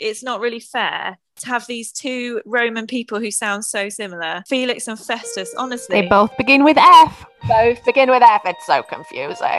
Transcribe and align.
it's 0.00 0.22
not 0.22 0.40
really 0.40 0.60
fair 0.60 1.18
to 1.36 1.46
have 1.46 1.66
these 1.66 1.92
two 1.92 2.40
Roman 2.44 2.86
people 2.86 3.20
who 3.20 3.30
sound 3.30 3.64
so 3.64 3.88
similar, 3.88 4.42
Felix 4.46 4.88
and 4.88 4.98
Festus. 4.98 5.54
Honestly, 5.56 6.00
They 6.00 6.08
both 6.08 6.36
begin 6.36 6.64
with 6.64 6.76
F. 6.78 7.24
Both 7.46 7.84
begin 7.84 8.10
with 8.10 8.22
F. 8.22 8.42
It's 8.44 8.66
so 8.66 8.82
confusing. 8.82 9.58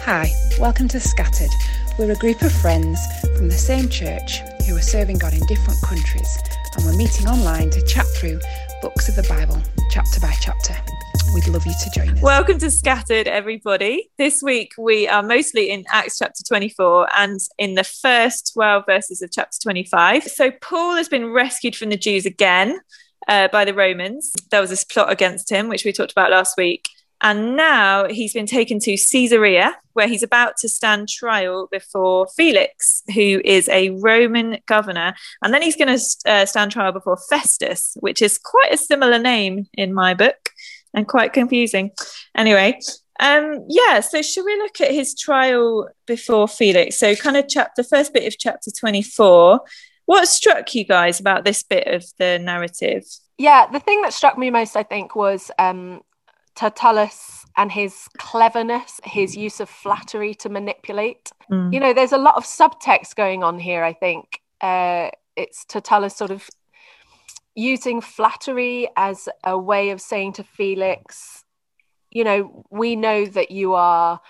Hi, 0.00 0.30
welcome 0.58 0.88
to 0.88 1.00
Scattered. 1.00 1.50
We're 1.98 2.12
a 2.12 2.16
group 2.16 2.42
of 2.42 2.52
friends 2.52 3.00
from 3.36 3.48
the 3.48 3.56
same 3.56 3.88
church 3.88 4.40
who 4.66 4.76
are 4.76 4.82
serving 4.82 5.18
God 5.18 5.34
in 5.34 5.44
different 5.46 5.80
countries, 5.82 6.38
and 6.76 6.84
we're 6.84 6.96
meeting 6.96 7.26
online 7.26 7.70
to 7.70 7.82
chat 7.82 8.06
through 8.16 8.40
books 8.82 9.08
of 9.08 9.16
the 9.16 9.26
Bible, 9.28 9.60
chapter 9.90 10.20
by 10.20 10.34
chapter. 10.40 10.76
We'd 11.34 11.48
love 11.48 11.66
you 11.66 11.72
to 11.72 11.90
join 11.90 12.10
us. 12.10 12.22
Welcome 12.22 12.58
to 12.58 12.70
Scattered, 12.70 13.28
everybody. 13.28 14.10
This 14.16 14.42
week 14.42 14.72
we 14.78 15.06
are 15.08 15.22
mostly 15.22 15.70
in 15.70 15.84
Acts 15.90 16.18
chapter 16.18 16.42
24 16.42 17.08
and 17.16 17.40
in 17.58 17.74
the 17.74 17.84
first 17.84 18.52
12 18.54 18.84
verses 18.86 19.22
of 19.22 19.30
chapter 19.32 19.58
25. 19.62 20.24
So, 20.24 20.50
Paul 20.50 20.94
has 20.96 21.08
been 21.08 21.32
rescued 21.32 21.76
from 21.76 21.90
the 21.90 21.96
Jews 21.96 22.26
again 22.26 22.80
uh, 23.28 23.48
by 23.48 23.64
the 23.64 23.74
Romans. 23.74 24.32
There 24.50 24.60
was 24.60 24.70
this 24.70 24.84
plot 24.84 25.10
against 25.10 25.50
him, 25.50 25.68
which 25.68 25.84
we 25.84 25.92
talked 25.92 26.12
about 26.12 26.30
last 26.30 26.56
week. 26.56 26.88
And 27.22 27.56
now 27.56 28.08
he's 28.08 28.34
been 28.34 28.46
taken 28.46 28.78
to 28.80 28.96
Caesarea, 28.96 29.76
where 29.94 30.08
he's 30.08 30.22
about 30.22 30.58
to 30.58 30.68
stand 30.68 31.08
trial 31.08 31.66
before 31.72 32.28
Felix, 32.36 33.02
who 33.14 33.40
is 33.44 33.68
a 33.70 33.90
Roman 33.90 34.58
governor. 34.66 35.14
And 35.42 35.52
then 35.52 35.62
he's 35.62 35.76
going 35.76 35.98
to 35.98 36.30
uh, 36.30 36.46
stand 36.46 36.72
trial 36.72 36.92
before 36.92 37.16
Festus, 37.16 37.96
which 38.00 38.20
is 38.20 38.38
quite 38.38 38.72
a 38.72 38.76
similar 38.76 39.18
name 39.18 39.66
in 39.74 39.94
my 39.94 40.12
book 40.12 40.45
and 40.96 41.06
quite 41.06 41.32
confusing. 41.32 41.92
Anyway, 42.34 42.80
um, 43.20 43.64
yeah, 43.68 44.00
so 44.00 44.22
should 44.22 44.44
we 44.44 44.56
look 44.56 44.80
at 44.80 44.90
his 44.90 45.14
trial 45.14 45.88
before 46.06 46.48
Felix? 46.48 46.98
So, 46.98 47.14
kind 47.14 47.36
of 47.36 47.46
chapter, 47.48 47.82
the 47.82 47.88
first 47.88 48.12
bit 48.12 48.26
of 48.26 48.38
chapter 48.38 48.70
24. 48.70 49.60
What 50.06 50.28
struck 50.28 50.74
you 50.74 50.84
guys 50.84 51.20
about 51.20 51.44
this 51.44 51.62
bit 51.62 51.86
of 51.86 52.04
the 52.18 52.38
narrative? 52.38 53.04
Yeah, 53.38 53.66
the 53.70 53.80
thing 53.80 54.02
that 54.02 54.12
struck 54.12 54.38
me 54.38 54.50
most, 54.50 54.76
I 54.76 54.82
think, 54.82 55.16
was 55.16 55.50
um, 55.58 56.02
Tertullus 56.54 57.44
and 57.56 57.72
his 57.72 58.08
cleverness, 58.18 59.00
his 59.04 59.36
use 59.36 59.60
of 59.60 59.68
flattery 59.68 60.34
to 60.36 60.48
manipulate. 60.48 61.30
Mm. 61.50 61.72
You 61.72 61.80
know, 61.80 61.92
there's 61.92 62.12
a 62.12 62.18
lot 62.18 62.36
of 62.36 62.44
subtext 62.44 63.16
going 63.16 63.42
on 63.42 63.58
here, 63.58 63.82
I 63.82 63.92
think. 63.92 64.40
Uh, 64.60 65.10
it's 65.36 65.64
Tertullus 65.66 66.16
sort 66.16 66.30
of 66.30 66.48
using 67.56 68.00
flattery 68.00 68.88
as 68.96 69.28
a 69.42 69.58
way 69.58 69.90
of 69.90 70.00
saying 70.00 70.34
to 70.34 70.44
Felix, 70.44 71.42
you 72.10 72.22
know, 72.22 72.64
we 72.70 72.94
know 72.94 73.26
that 73.26 73.50
you 73.50 73.74
are 73.74 74.20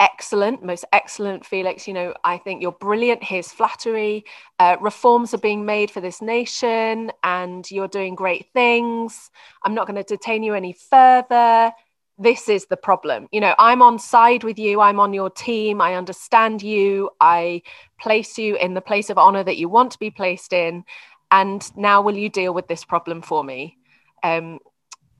excellent, 0.00 0.64
most 0.64 0.84
excellent, 0.92 1.46
Felix. 1.46 1.86
You 1.86 1.94
know, 1.94 2.14
I 2.24 2.36
think 2.36 2.60
you're 2.60 2.72
brilliant. 2.72 3.22
Here's 3.22 3.52
flattery. 3.52 4.24
Uh, 4.58 4.76
reforms 4.80 5.32
are 5.32 5.38
being 5.38 5.64
made 5.64 5.90
for 5.90 6.00
this 6.00 6.20
nation, 6.20 7.12
and 7.22 7.70
you're 7.70 7.88
doing 7.88 8.16
great 8.16 8.46
things. 8.52 9.30
I'm 9.64 9.74
not 9.74 9.86
going 9.86 10.02
to 10.02 10.16
detain 10.16 10.42
you 10.42 10.54
any 10.54 10.72
further. 10.72 11.72
This 12.18 12.48
is 12.48 12.66
the 12.66 12.76
problem. 12.76 13.28
You 13.32 13.40
know, 13.40 13.54
I'm 13.58 13.80
on 13.80 13.98
side 13.98 14.44
with 14.44 14.58
you. 14.58 14.80
I'm 14.80 15.00
on 15.00 15.14
your 15.14 15.30
team. 15.30 15.80
I 15.80 15.94
understand 15.94 16.62
you. 16.62 17.10
I 17.20 17.62
place 18.00 18.36
you 18.38 18.56
in 18.56 18.74
the 18.74 18.80
place 18.80 19.08
of 19.08 19.18
honor 19.18 19.42
that 19.44 19.56
you 19.56 19.68
want 19.68 19.92
to 19.92 19.98
be 19.98 20.10
placed 20.10 20.52
in. 20.52 20.84
And 21.32 21.68
now, 21.76 22.02
will 22.02 22.16
you 22.16 22.28
deal 22.28 22.54
with 22.54 22.68
this 22.68 22.84
problem 22.84 23.22
for 23.22 23.42
me? 23.42 23.76
Um, 24.22 24.60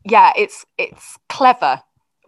yeah, 0.05 0.33
it's 0.37 0.65
it's 0.79 1.19
clever, 1.29 1.83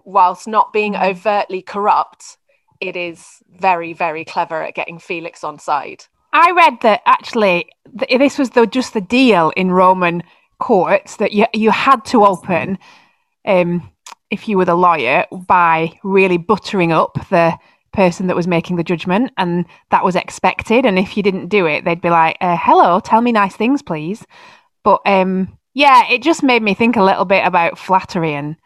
whilst 0.04 0.48
not 0.48 0.72
being 0.72 0.96
overtly 0.96 1.62
corrupt 1.62 2.38
it 2.80 2.96
is 2.96 3.42
very, 3.50 3.92
very 3.92 4.24
clever 4.24 4.62
at 4.62 4.74
getting 4.74 4.98
Felix 4.98 5.42
on 5.42 5.58
side. 5.58 6.04
I 6.32 6.50
read 6.50 6.80
that 6.82 7.00
actually 7.06 7.70
this 8.18 8.38
was 8.38 8.50
the, 8.50 8.66
just 8.66 8.92
the 8.92 9.00
deal 9.00 9.52
in 9.56 9.70
Roman 9.70 10.22
courts 10.58 11.16
that 11.16 11.32
you 11.32 11.46
you 11.52 11.70
had 11.70 12.04
to 12.06 12.24
open, 12.24 12.78
um, 13.44 13.90
if 14.30 14.48
you 14.48 14.56
were 14.56 14.64
the 14.64 14.74
lawyer, 14.74 15.26
by 15.30 15.92
really 16.02 16.38
buttering 16.38 16.92
up 16.92 17.14
the 17.30 17.56
person 17.94 18.26
that 18.26 18.36
was 18.36 18.46
making 18.46 18.76
the 18.76 18.84
judgment, 18.84 19.32
and 19.38 19.64
that 19.90 20.04
was 20.04 20.16
expected. 20.16 20.84
And 20.84 20.98
if 20.98 21.16
you 21.16 21.22
didn't 21.22 21.48
do 21.48 21.66
it, 21.66 21.84
they'd 21.84 22.00
be 22.00 22.10
like, 22.10 22.36
uh, 22.40 22.56
"Hello, 22.60 23.00
tell 23.00 23.22
me 23.22 23.32
nice 23.32 23.56
things, 23.56 23.80
please." 23.82 24.24
But 24.82 25.00
um, 25.06 25.58
yeah, 25.72 26.06
it 26.10 26.22
just 26.22 26.42
made 26.42 26.62
me 26.62 26.74
think 26.74 26.96
a 26.96 27.02
little 27.02 27.24
bit 27.24 27.46
about 27.46 27.78
flattery 27.78 28.34
and 28.34 28.56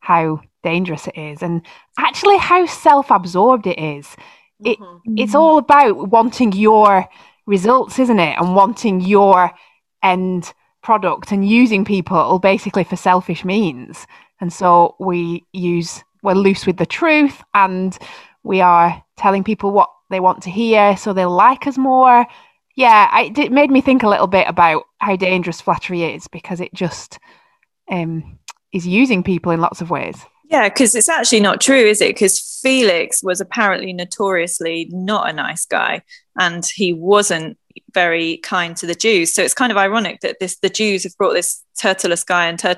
how 0.00 0.40
dangerous 0.62 1.06
it 1.06 1.16
is 1.16 1.42
and 1.42 1.62
actually 1.98 2.36
how 2.36 2.66
self-absorbed 2.66 3.66
it 3.66 3.78
is 3.78 4.16
it, 4.64 4.78
Mm-hmm. 4.78 5.14
it's 5.16 5.34
all 5.34 5.58
about 5.58 6.08
wanting 6.10 6.52
your 6.52 7.06
results 7.46 7.98
isn't 7.98 8.18
it 8.18 8.36
and 8.38 8.56
wanting 8.56 9.00
your 9.00 9.50
end 10.02 10.52
product 10.82 11.30
and 11.32 11.48
using 11.48 11.84
people 11.84 12.38
basically 12.38 12.84
for 12.84 12.96
selfish 12.96 13.44
means 13.44 14.06
and 14.40 14.52
so 14.52 14.96
we 14.98 15.44
use 15.52 16.02
we're 16.22 16.34
loose 16.34 16.66
with 16.66 16.76
the 16.78 16.86
truth 16.86 17.42
and 17.54 17.98
we 18.42 18.60
are 18.60 19.02
telling 19.16 19.44
people 19.44 19.70
what 19.70 19.90
they 20.10 20.20
want 20.20 20.42
to 20.42 20.50
hear 20.50 20.96
so 20.96 21.12
they'll 21.12 21.30
like 21.30 21.66
us 21.66 21.78
more 21.78 22.26
yeah 22.76 23.08
I, 23.10 23.32
it 23.36 23.52
made 23.52 23.70
me 23.70 23.80
think 23.80 24.02
a 24.02 24.08
little 24.08 24.26
bit 24.26 24.46
about 24.48 24.84
how 24.98 25.16
dangerous 25.16 25.60
flattery 25.60 26.04
is 26.04 26.28
because 26.28 26.60
it 26.60 26.72
just 26.74 27.18
um, 27.90 28.38
is 28.72 28.86
using 28.86 29.22
people 29.22 29.52
in 29.52 29.60
lots 29.60 29.80
of 29.80 29.90
ways 29.90 30.24
Yeah, 30.50 30.68
because 30.68 30.94
it's 30.94 31.08
actually 31.10 31.40
not 31.40 31.60
true, 31.60 31.84
is 31.84 32.00
it? 32.00 32.14
Because 32.14 32.58
Felix 32.62 33.22
was 33.22 33.40
apparently 33.40 33.92
notoriously 33.92 34.88
not 34.90 35.28
a 35.28 35.32
nice 35.32 35.66
guy, 35.66 36.00
and 36.38 36.64
he 36.64 36.94
wasn't 36.94 37.58
very 37.92 38.38
kind 38.38 38.76
to 38.76 38.86
the 38.86 38.94
Jews. 38.94 39.34
So 39.34 39.42
it's 39.42 39.54
kind 39.54 39.70
of 39.70 39.76
ironic 39.76 40.20
that 40.20 40.36
this 40.40 40.56
the 40.56 40.70
Jews 40.70 41.04
have 41.04 41.16
brought 41.18 41.34
this 41.34 41.62
Tertullus 41.78 42.24
guy 42.24 42.46
and 42.46 42.58
tur-. 42.58 42.76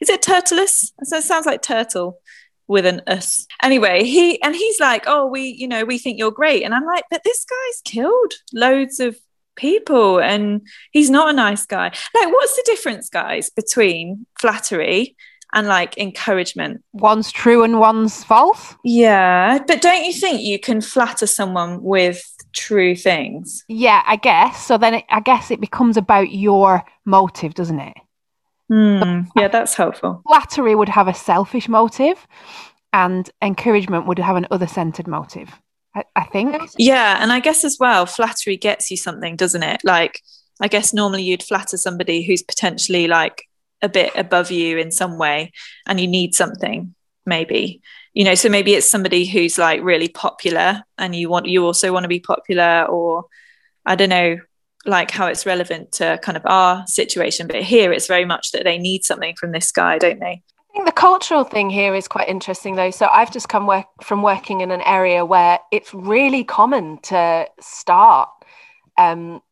Is 0.00 0.08
it 0.08 0.22
Tertullus? 0.22 0.92
So 1.04 1.16
it 1.18 1.24
sounds 1.24 1.46
like 1.46 1.62
turtle 1.62 2.18
with 2.68 2.86
an 2.86 3.02
us. 3.06 3.46
Anyway, 3.62 4.04
he 4.04 4.40
and 4.42 4.54
he's 4.54 4.80
like, 4.80 5.04
oh, 5.06 5.26
we, 5.26 5.48
you 5.48 5.68
know, 5.68 5.84
we 5.84 5.98
think 5.98 6.18
you're 6.18 6.30
great, 6.30 6.62
and 6.62 6.74
I'm 6.74 6.86
like, 6.86 7.04
but 7.10 7.22
this 7.24 7.44
guy's 7.44 7.82
killed 7.84 8.32
loads 8.52 9.00
of 9.00 9.16
people, 9.56 10.20
and 10.20 10.66
he's 10.92 11.10
not 11.10 11.30
a 11.30 11.32
nice 11.32 11.66
guy. 11.66 11.92
Like, 12.14 12.32
what's 12.32 12.56
the 12.56 12.62
difference, 12.66 13.08
guys, 13.08 13.50
between 13.50 14.26
flattery? 14.40 15.16
And 15.54 15.66
like 15.68 15.98
encouragement, 15.98 16.82
one's 16.94 17.30
true 17.30 17.62
and 17.62 17.78
one's 17.78 18.24
false 18.24 18.74
yeah, 18.84 19.58
but 19.66 19.82
don't 19.82 20.02
you 20.02 20.14
think 20.14 20.40
you 20.40 20.58
can 20.58 20.80
flatter 20.80 21.26
someone 21.26 21.82
with 21.82 22.24
true 22.54 22.96
things? 22.96 23.62
Yeah, 23.68 24.02
I 24.06 24.16
guess. 24.16 24.64
So 24.64 24.78
then 24.78 24.94
it, 24.94 25.04
I 25.10 25.20
guess 25.20 25.50
it 25.50 25.60
becomes 25.60 25.98
about 25.98 26.32
your 26.32 26.84
motive, 27.04 27.52
doesn't 27.52 27.80
it? 27.80 27.98
Hmm. 28.72 29.24
Yeah, 29.36 29.48
that's 29.48 29.74
helpful. 29.74 30.22
Flattery 30.26 30.74
would 30.74 30.88
have 30.88 31.06
a 31.06 31.12
selfish 31.12 31.68
motive, 31.68 32.26
and 32.94 33.28
encouragement 33.42 34.06
would 34.06 34.18
have 34.18 34.36
an 34.36 34.46
other 34.50 34.66
centered 34.66 35.06
motive. 35.06 35.50
I, 35.94 36.04
I 36.16 36.24
think. 36.24 36.56
Yeah, 36.78 37.18
and 37.20 37.30
I 37.30 37.40
guess 37.40 37.64
as 37.64 37.76
well, 37.78 38.06
flattery 38.06 38.56
gets 38.56 38.90
you 38.90 38.96
something, 38.96 39.36
doesn't 39.36 39.62
it? 39.62 39.82
Like, 39.84 40.22
I 40.58 40.68
guess 40.68 40.94
normally 40.94 41.22
you'd 41.22 41.42
flatter 41.42 41.76
somebody 41.76 42.22
who's 42.22 42.42
potentially 42.42 43.08
like 43.08 43.42
a 43.82 43.90
bit 43.90 44.16
above 44.16 44.50
you 44.50 44.78
in 44.78 44.90
some 44.90 45.18
way, 45.18 45.52
and 45.86 46.00
you 46.00 46.06
need 46.06 46.34
something, 46.34 46.94
maybe. 47.26 47.82
You 48.14 48.24
know, 48.24 48.34
so 48.34 48.48
maybe 48.48 48.72
it's 48.72 48.90
somebody 48.90 49.26
who's 49.26 49.58
like 49.58 49.82
really 49.82 50.08
popular, 50.08 50.82
and 50.96 51.14
you 51.14 51.28
want 51.28 51.44
you 51.44 51.66
also 51.66 51.92
want 51.92 52.04
to 52.04 52.08
be 52.08 52.20
popular, 52.20 52.86
or 52.88 53.26
I 53.84 53.96
don't 53.96 54.08
know, 54.08 54.38
like 54.84 55.10
how 55.10 55.26
it's 55.26 55.46
relevant 55.46 55.92
to 55.92 56.18
kind 56.22 56.36
of 56.36 56.42
our 56.46 56.86
situation. 56.86 57.46
But 57.46 57.62
here, 57.62 57.92
it's 57.92 58.06
very 58.06 58.24
much 58.24 58.52
that 58.52 58.64
they 58.64 58.78
need 58.78 59.04
something 59.04 59.34
from 59.36 59.52
this 59.52 59.70
guy, 59.70 59.98
don't 59.98 60.20
they? 60.20 60.42
I 60.42 60.72
think 60.72 60.86
the 60.86 60.92
cultural 60.92 61.44
thing 61.44 61.68
here 61.68 61.94
is 61.94 62.08
quite 62.08 62.28
interesting, 62.28 62.76
though. 62.76 62.90
So 62.90 63.06
I've 63.06 63.30
just 63.30 63.48
come 63.48 63.66
work 63.66 63.86
from 64.02 64.22
working 64.22 64.62
in 64.62 64.70
an 64.70 64.80
area 64.82 65.24
where 65.24 65.58
it's 65.70 65.92
really 65.92 66.44
common 66.44 66.98
to 67.02 67.46
start 67.60 68.30
um, 68.98 69.42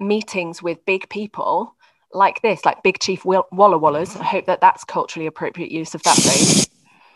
meetings 0.00 0.62
with 0.62 0.84
big 0.84 1.08
people 1.08 1.74
like 2.12 2.42
this, 2.42 2.64
like 2.64 2.82
Big 2.82 2.98
Chief 2.98 3.24
Walla 3.24 3.44
Wallers. 3.52 4.16
I 4.16 4.24
hope 4.24 4.46
that 4.46 4.60
that's 4.60 4.84
culturally 4.84 5.26
appropriate 5.26 5.70
use 5.70 5.94
of 5.94 6.02
that 6.02 6.16
phrase. 6.16 6.68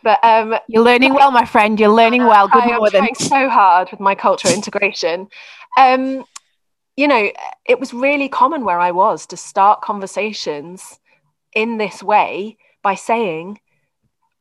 But 0.02 0.20
um, 0.22 0.54
You're 0.68 0.84
learning 0.84 1.14
well, 1.14 1.30
my 1.30 1.44
friend. 1.44 1.78
You're 1.78 1.88
learning 1.90 2.24
well. 2.26 2.48
Good 2.48 2.62
I 2.62 2.66
am 2.66 2.78
northern. 2.78 3.00
trying 3.00 3.14
so 3.16 3.48
hard 3.48 3.90
with 3.90 4.00
my 4.00 4.14
culture 4.14 4.48
integration. 4.48 5.28
Um, 5.76 6.24
you 6.98 7.06
know, 7.06 7.30
it 7.64 7.78
was 7.78 7.94
really 7.94 8.28
common 8.28 8.64
where 8.64 8.80
I 8.80 8.90
was 8.90 9.24
to 9.26 9.36
start 9.36 9.82
conversations 9.82 10.98
in 11.54 11.78
this 11.78 12.02
way 12.02 12.58
by 12.82 12.96
saying, 12.96 13.60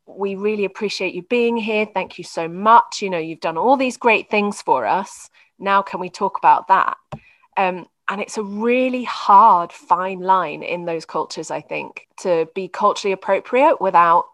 We 0.08 0.34
really 0.34 0.66
appreciate 0.66 1.14
you 1.14 1.22
being 1.22 1.56
here. 1.56 1.86
Thank 1.86 2.18
you 2.18 2.24
so 2.24 2.48
much. 2.48 3.04
You 3.04 3.12
know, 3.12 3.20
you've 3.20 3.42
done 3.42 3.60
all 3.60 3.78
these 3.78 3.96
great 3.96 4.32
things 4.32 4.60
for 4.64 4.88
us. 4.88 5.30
Now, 5.60 5.84
can 5.84 6.00
we 6.00 6.10
talk 6.10 6.40
about 6.40 6.68
that? 6.70 6.98
Um, 7.58 7.86
and 8.10 8.22
it's 8.22 8.40
a 8.40 8.44
really 8.44 9.04
hard, 9.04 9.72
fine 9.72 10.22
line 10.22 10.64
in 10.64 10.86
those 10.86 11.06
cultures, 11.06 11.52
I 11.52 11.62
think, 11.62 12.08
to 12.22 12.50
be 12.56 12.70
culturally 12.70 13.12
appropriate 13.12 13.80
without 13.80 14.26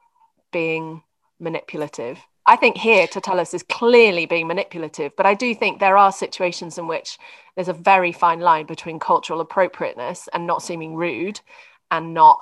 being 0.53 1.03
manipulative. 1.41 2.19
I 2.45 2.55
think 2.55 2.77
here 2.77 3.07
Tertullus 3.07 3.53
is 3.53 3.63
clearly 3.63 4.25
being 4.25 4.47
manipulative, 4.47 5.15
but 5.15 5.25
I 5.25 5.33
do 5.33 5.55
think 5.55 5.79
there 5.79 5.97
are 5.97 6.11
situations 6.11 6.77
in 6.77 6.87
which 6.87 7.17
there's 7.55 7.69
a 7.69 7.73
very 7.73 8.11
fine 8.11 8.39
line 8.39 8.65
between 8.65 8.99
cultural 8.99 9.39
appropriateness 9.39 10.27
and 10.33 10.45
not 10.45 10.61
seeming 10.61 10.95
rude 10.95 11.39
and 11.89 12.13
not 12.13 12.39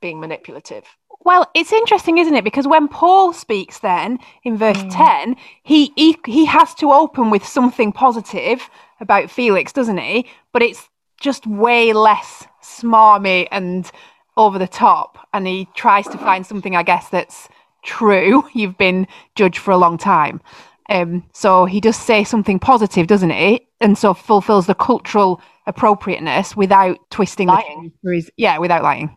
being 0.00 0.20
manipulative. 0.20 0.84
Well, 1.22 1.50
it's 1.54 1.72
interesting, 1.72 2.18
isn't 2.18 2.34
it? 2.34 2.44
Because 2.44 2.66
when 2.66 2.88
Paul 2.88 3.32
speaks 3.32 3.80
then 3.80 4.18
in 4.44 4.56
verse 4.56 4.78
mm. 4.78 4.90
10, 4.92 5.36
he, 5.62 5.92
he 5.96 6.16
he 6.24 6.46
has 6.46 6.74
to 6.76 6.92
open 6.92 7.28
with 7.30 7.44
something 7.44 7.92
positive 7.92 8.70
about 9.00 9.30
Felix, 9.30 9.72
doesn't 9.72 9.98
he? 9.98 10.26
But 10.52 10.62
it's 10.62 10.88
just 11.20 11.46
way 11.46 11.92
less 11.92 12.46
smarmy 12.62 13.48
and 13.50 13.90
over 14.36 14.58
the 14.58 14.66
top. 14.66 15.18
And 15.34 15.46
he 15.46 15.68
tries 15.74 16.08
to 16.08 16.18
find 16.18 16.46
something, 16.46 16.74
I 16.74 16.82
guess, 16.82 17.10
that's 17.10 17.48
true. 17.82 18.44
You've 18.54 18.78
been 18.78 19.06
judged 19.34 19.58
for 19.58 19.70
a 19.70 19.76
long 19.76 19.98
time. 19.98 20.40
Um, 20.88 21.24
so 21.32 21.66
he 21.66 21.80
does 21.80 21.96
say 21.96 22.24
something 22.24 22.58
positive, 22.58 23.06
doesn't 23.06 23.30
he? 23.30 23.66
And 23.80 23.96
so 23.96 24.12
fulfills 24.12 24.66
the 24.66 24.74
cultural 24.74 25.40
appropriateness 25.66 26.56
without 26.56 26.98
twisting 27.10 27.48
lying. 27.48 27.92
the 28.02 28.28
yeah, 28.36 28.58
without 28.58 28.82
lying. 28.82 29.16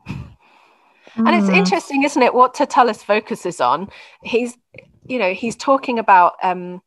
And 1.16 1.30
it's 1.30 1.50
interesting, 1.50 2.04
isn't 2.04 2.22
it? 2.22 2.34
What 2.34 2.54
Tertullus 2.54 3.04
focuses 3.04 3.62
on. 3.62 3.90
He's, 4.24 4.58
you 5.06 5.20
know, 5.20 5.34
he's 5.34 5.56
talking 5.56 6.00
about 6.00 6.34
um, 6.42 6.82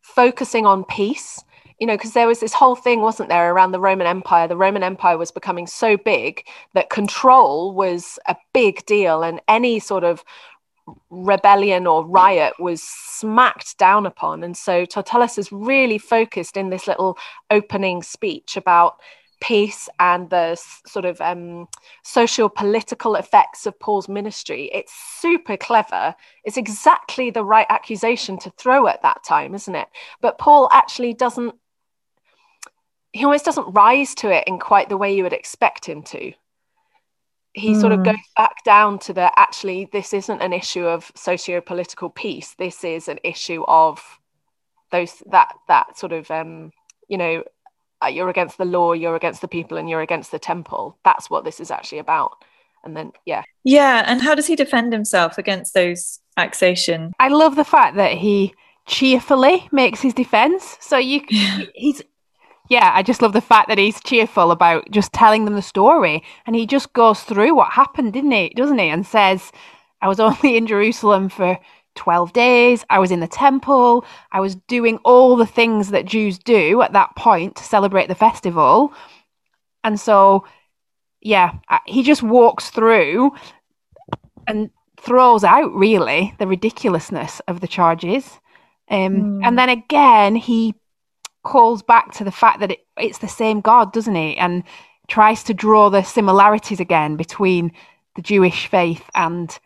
focusing 0.00 0.66
on 0.66 0.84
peace. 0.84 1.42
You 1.78 1.86
know, 1.86 1.96
because 1.96 2.12
there 2.12 2.26
was 2.26 2.40
this 2.40 2.52
whole 2.52 2.76
thing, 2.76 3.00
wasn't 3.00 3.30
there, 3.30 3.54
around 3.54 3.72
the 3.72 3.80
Roman 3.80 4.06
Empire? 4.06 4.46
The 4.46 4.56
Roman 4.56 4.82
Empire 4.82 5.16
was 5.16 5.30
becoming 5.30 5.66
so 5.66 5.96
big 5.96 6.44
that 6.74 6.90
control 6.90 7.72
was 7.72 8.18
a 8.26 8.36
big 8.52 8.84
deal, 8.84 9.22
and 9.22 9.40
any 9.48 9.78
sort 9.78 10.04
of 10.04 10.22
rebellion 11.10 11.86
or 11.86 12.06
riot 12.06 12.54
was 12.58 12.82
smacked 12.82 13.78
down 13.78 14.06
upon. 14.06 14.42
And 14.42 14.56
so 14.56 14.84
Tertullus 14.84 15.38
is 15.38 15.52
really 15.52 15.98
focused 15.98 16.56
in 16.56 16.70
this 16.70 16.86
little 16.86 17.18
opening 17.50 18.02
speech 18.02 18.56
about 18.56 19.00
peace 19.40 19.88
and 19.98 20.28
the 20.30 20.54
sort 20.86 21.04
of 21.04 21.20
um, 21.20 21.66
social 22.02 22.48
political 22.48 23.14
effects 23.14 23.66
of 23.66 23.78
Paul's 23.80 24.08
ministry. 24.08 24.70
It's 24.72 24.92
super 24.92 25.56
clever. 25.56 26.14
It's 26.44 26.58
exactly 26.58 27.30
the 27.30 27.44
right 27.44 27.66
accusation 27.70 28.38
to 28.40 28.50
throw 28.50 28.86
at 28.86 29.02
that 29.02 29.24
time, 29.24 29.54
isn't 29.54 29.74
it? 29.74 29.88
But 30.20 30.38
Paul 30.38 30.68
actually 30.72 31.14
doesn't, 31.14 31.54
he 33.12 33.24
almost 33.24 33.46
doesn't 33.46 33.72
rise 33.72 34.14
to 34.16 34.30
it 34.30 34.44
in 34.46 34.58
quite 34.58 34.88
the 34.88 34.98
way 34.98 35.14
you 35.14 35.22
would 35.22 35.32
expect 35.32 35.86
him 35.86 36.02
to 36.04 36.32
he 37.52 37.72
mm. 37.72 37.80
sort 37.80 37.92
of 37.92 37.98
hmm. 37.98 38.04
goes 38.04 38.16
back 38.36 38.64
down 38.64 38.98
to 39.00 39.12
the 39.12 39.30
actually 39.38 39.88
this 39.92 40.12
isn't 40.12 40.40
an 40.40 40.52
issue 40.52 40.84
of 40.86 41.10
socio-political 41.14 42.10
peace. 42.10 42.54
This 42.58 42.84
is 42.84 43.08
an 43.08 43.18
issue 43.24 43.64
of 43.66 44.02
those 44.92 45.22
that 45.30 45.52
that 45.68 45.98
sort 45.98 46.12
of 46.12 46.30
um 46.30 46.72
you 47.08 47.18
know 47.18 47.42
uh, 48.02 48.06
you're 48.06 48.30
against 48.30 48.56
the 48.56 48.64
law 48.64 48.92
you're 48.92 49.16
against 49.16 49.40
the 49.40 49.48
people 49.48 49.76
and 49.76 49.90
you're 49.90 50.00
against 50.00 50.30
the 50.30 50.38
temple. 50.38 50.96
That's 51.04 51.28
what 51.28 51.44
this 51.44 51.60
is 51.60 51.70
actually 51.70 51.98
about. 51.98 52.32
And 52.84 52.96
then 52.96 53.12
yeah. 53.26 53.42
Yeah 53.64 54.04
and 54.06 54.22
how 54.22 54.34
does 54.34 54.46
he 54.46 54.56
defend 54.56 54.92
himself 54.92 55.36
against 55.36 55.74
those 55.74 56.20
accusations 56.36 57.12
i 57.20 57.28
love 57.28 57.56
the 57.56 57.64
fact 57.64 57.96
that 57.96 58.12
he 58.12 58.54
cheerfully 58.90 59.68
makes 59.72 60.00
his 60.00 60.12
defense. 60.12 60.76
So 60.80 60.98
you 60.98 61.22
he's 61.74 62.02
yeah, 62.70 62.92
I 62.94 63.02
just 63.02 63.20
love 63.20 63.32
the 63.32 63.40
fact 63.40 63.68
that 63.68 63.78
he's 63.78 64.00
cheerful 64.00 64.52
about 64.52 64.88
just 64.92 65.12
telling 65.12 65.44
them 65.44 65.56
the 65.56 65.60
story. 65.60 66.22
And 66.46 66.54
he 66.54 66.66
just 66.66 66.92
goes 66.92 67.20
through 67.20 67.54
what 67.56 67.72
happened, 67.72 68.12
didn't 68.12 68.30
he? 68.30 68.50
Doesn't 68.50 68.78
he? 68.78 68.88
And 68.88 69.04
says, 69.04 69.50
I 70.00 70.06
was 70.06 70.20
only 70.20 70.56
in 70.56 70.68
Jerusalem 70.68 71.28
for 71.28 71.58
12 71.96 72.32
days. 72.32 72.84
I 72.88 73.00
was 73.00 73.10
in 73.10 73.18
the 73.18 73.26
temple. 73.26 74.04
I 74.30 74.38
was 74.38 74.54
doing 74.54 74.98
all 74.98 75.34
the 75.34 75.46
things 75.46 75.90
that 75.90 76.06
Jews 76.06 76.38
do 76.38 76.80
at 76.80 76.92
that 76.92 77.16
point 77.16 77.56
to 77.56 77.64
celebrate 77.64 78.06
the 78.06 78.14
festival. 78.14 78.94
And 79.82 79.98
so, 79.98 80.46
yeah, 81.20 81.54
he 81.86 82.04
just 82.04 82.22
walks 82.22 82.70
through 82.70 83.32
and 84.46 84.70
throws 84.96 85.42
out 85.42 85.74
really 85.74 86.34
the 86.38 86.46
ridiculousness 86.46 87.40
of 87.48 87.60
the 87.60 87.68
charges. 87.68 88.38
Um, 88.88 89.40
mm. 89.40 89.40
And 89.44 89.58
then 89.58 89.70
again, 89.70 90.36
he 90.36 90.74
calls 91.42 91.82
back 91.82 92.12
to 92.14 92.24
the 92.24 92.30
fact 92.30 92.60
that 92.60 92.72
it, 92.72 92.86
it's 92.96 93.18
the 93.18 93.28
same 93.28 93.60
God, 93.60 93.92
doesn't 93.92 94.14
he? 94.14 94.36
And 94.36 94.64
tries 95.08 95.42
to 95.44 95.54
draw 95.54 95.90
the 95.90 96.02
similarities 96.02 96.80
again 96.80 97.16
between 97.16 97.72
the 98.16 98.22
Jewish 98.22 98.66
faith 98.66 99.04
and 99.14 99.58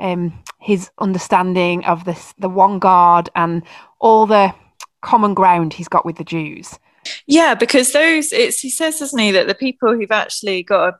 um, 0.00 0.32
his 0.60 0.90
understanding 0.98 1.84
of 1.84 2.04
this, 2.04 2.34
the 2.38 2.48
one 2.48 2.78
God 2.78 3.30
and 3.34 3.62
all 4.00 4.26
the 4.26 4.54
common 5.00 5.34
ground 5.34 5.74
he's 5.74 5.88
got 5.88 6.04
with 6.04 6.16
the 6.16 6.24
Jews. 6.24 6.78
Yeah, 7.26 7.54
because 7.54 7.92
those, 7.92 8.32
it's, 8.32 8.60
he 8.60 8.70
says, 8.70 8.98
doesn't 8.98 9.18
he, 9.18 9.30
that 9.30 9.46
the 9.46 9.54
people 9.54 9.94
who've 9.94 10.10
actually 10.10 10.62
got 10.62 10.88
a 10.88 10.98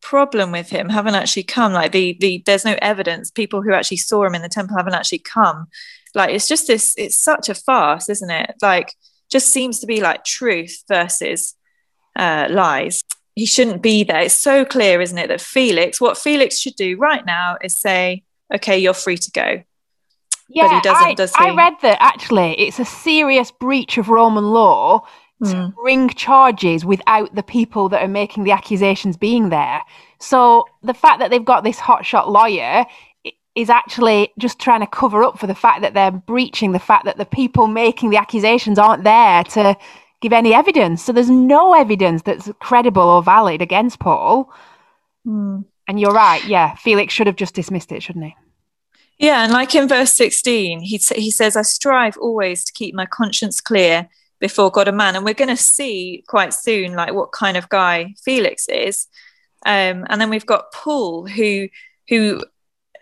problem 0.00 0.52
with 0.52 0.70
him 0.70 0.88
haven't 0.88 1.14
actually 1.14 1.42
come. 1.42 1.72
Like 1.72 1.92
the 1.92 2.16
the 2.20 2.42
there's 2.46 2.64
no 2.64 2.76
evidence. 2.80 3.30
People 3.30 3.62
who 3.62 3.72
actually 3.72 3.96
saw 3.98 4.24
him 4.24 4.34
in 4.34 4.42
the 4.42 4.48
temple 4.48 4.76
haven't 4.76 4.94
actually 4.94 5.18
come. 5.20 5.66
Like 6.14 6.30
it's 6.30 6.48
just 6.48 6.66
this. 6.66 6.94
It's 6.96 7.18
such 7.18 7.48
a 7.48 7.54
farce, 7.54 8.08
isn't 8.08 8.30
it? 8.30 8.54
Like 8.62 8.94
just 9.30 9.48
seems 9.48 9.80
to 9.80 9.86
be 9.86 10.00
like 10.00 10.24
truth 10.24 10.84
versus 10.88 11.54
uh, 12.16 12.48
lies. 12.50 13.02
He 13.34 13.46
shouldn't 13.46 13.82
be 13.82 14.04
there. 14.04 14.22
It's 14.22 14.34
so 14.34 14.64
clear, 14.64 15.00
isn't 15.00 15.16
it, 15.16 15.28
that 15.28 15.40
Felix, 15.40 16.00
what 16.00 16.18
Felix 16.18 16.58
should 16.58 16.74
do 16.76 16.96
right 16.96 17.24
now 17.24 17.56
is 17.62 17.78
say, 17.78 18.24
okay, 18.52 18.78
you're 18.78 18.94
free 18.94 19.16
to 19.18 19.30
go. 19.30 19.62
Yeah, 20.48 20.68
but 20.68 20.74
he 20.74 20.80
doesn't, 20.80 21.06
I, 21.06 21.14
does 21.14 21.36
he? 21.36 21.44
I 21.44 21.54
read 21.54 21.74
that 21.82 21.98
actually 22.00 22.58
it's 22.58 22.78
a 22.78 22.84
serious 22.84 23.50
breach 23.50 23.98
of 23.98 24.08
Roman 24.08 24.50
law 24.50 25.06
to 25.44 25.50
mm. 25.50 25.74
bring 25.74 26.08
charges 26.08 26.84
without 26.84 27.34
the 27.34 27.42
people 27.42 27.88
that 27.90 28.02
are 28.02 28.08
making 28.08 28.44
the 28.44 28.50
accusations 28.50 29.16
being 29.16 29.50
there. 29.50 29.82
So 30.18 30.64
the 30.82 30.94
fact 30.94 31.20
that 31.20 31.30
they've 31.30 31.44
got 31.44 31.64
this 31.64 31.78
hotshot 31.78 32.28
lawyer 32.28 32.86
is 33.58 33.68
actually 33.68 34.32
just 34.38 34.60
trying 34.60 34.78
to 34.78 34.86
cover 34.86 35.24
up 35.24 35.36
for 35.36 35.48
the 35.48 35.54
fact 35.54 35.82
that 35.82 35.92
they're 35.92 36.12
breaching 36.12 36.70
the 36.70 36.78
fact 36.78 37.04
that 37.04 37.16
the 37.16 37.26
people 37.26 37.66
making 37.66 38.10
the 38.10 38.16
accusations 38.16 38.78
aren't 38.78 39.02
there 39.02 39.42
to 39.42 39.76
give 40.20 40.32
any 40.32 40.54
evidence. 40.54 41.02
So 41.02 41.12
there's 41.12 41.28
no 41.28 41.74
evidence 41.74 42.22
that's 42.22 42.48
credible 42.60 43.02
or 43.02 43.20
valid 43.20 43.60
against 43.60 43.98
Paul. 43.98 44.52
Mm. 45.26 45.64
And 45.88 45.98
you're 45.98 46.12
right. 46.12 46.44
Yeah, 46.44 46.76
Felix 46.76 47.12
should 47.12 47.26
have 47.26 47.34
just 47.34 47.56
dismissed 47.56 47.90
it, 47.90 48.00
shouldn't 48.00 48.26
he? 48.26 48.36
Yeah, 49.18 49.42
and 49.42 49.52
like 49.52 49.74
in 49.74 49.88
verse 49.88 50.12
16, 50.12 50.78
he, 50.78 51.00
he 51.16 51.32
says, 51.32 51.56
I 51.56 51.62
strive 51.62 52.16
always 52.16 52.64
to 52.64 52.72
keep 52.72 52.94
my 52.94 53.06
conscience 53.06 53.60
clear 53.60 54.08
before 54.38 54.70
God 54.70 54.86
and 54.86 54.96
man. 54.96 55.16
And 55.16 55.24
we're 55.24 55.34
going 55.34 55.48
to 55.48 55.56
see 55.56 56.22
quite 56.28 56.54
soon, 56.54 56.92
like 56.92 57.12
what 57.12 57.32
kind 57.32 57.56
of 57.56 57.68
guy 57.68 58.14
Felix 58.22 58.68
is. 58.68 59.08
Um, 59.66 60.06
and 60.08 60.20
then 60.20 60.30
we've 60.30 60.46
got 60.46 60.70
Paul, 60.72 61.26
who 61.26 61.68
who 62.08 62.44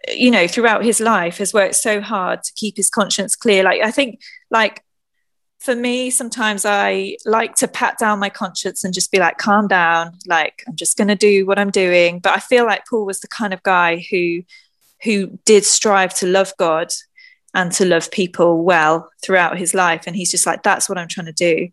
you 0.09 0.31
know 0.31 0.47
throughout 0.47 0.85
his 0.85 1.01
life 1.01 1.39
has 1.39 1.53
worked 1.53 1.75
so 1.75 2.01
hard 2.01 2.43
to 2.43 2.53
keep 2.55 2.77
his 2.77 2.91
conscience 2.91 3.37
clear. 3.37 3.63
Like 3.63 3.83
i 3.83 3.91
think 3.91 4.21
like 4.51 4.83
for 5.59 5.75
me 5.75 6.11
sometimes 6.11 6.65
i 6.65 7.17
like 7.25 7.55
to 7.57 7.69
pat 7.69 7.99
down 7.99 8.19
my 8.19 8.29
conscience 8.29 8.85
and 8.85 8.95
just 8.95 9.11
be 9.11 9.19
like 9.19 9.39
calm 9.39 9.69
down. 9.69 10.13
Like 10.27 10.63
i'm 10.67 10.77
just 10.77 10.97
going 10.97 11.09
to 11.09 11.17
do 11.17 11.47
what 11.47 11.59
i'm 11.59 11.71
doing. 11.71 12.21
But 12.21 12.37
i 12.37 12.41
feel 12.41 12.67
like 12.67 12.87
paul 12.87 13.07
was 13.07 13.21
the 13.21 13.29
kind 13.29 13.53
of 13.53 13.63
guy 13.63 14.07
who 14.11 14.43
who 15.03 15.39
did 15.45 15.65
strive 15.65 16.15
to 16.15 16.27
love 16.27 16.53
god 16.59 16.93
and 17.55 17.73
to 17.73 17.85
love 17.85 18.11
people 18.11 18.63
well 18.65 19.11
throughout 19.23 19.59
his 19.59 19.75
life. 19.75 20.05
And 20.07 20.15
he's 20.17 20.31
just 20.31 20.47
like 20.47 20.63
that's 20.63 20.89
what 20.89 20.99
i'm 20.99 21.09
trying 21.09 21.27
to 21.27 21.33
do 21.33 21.69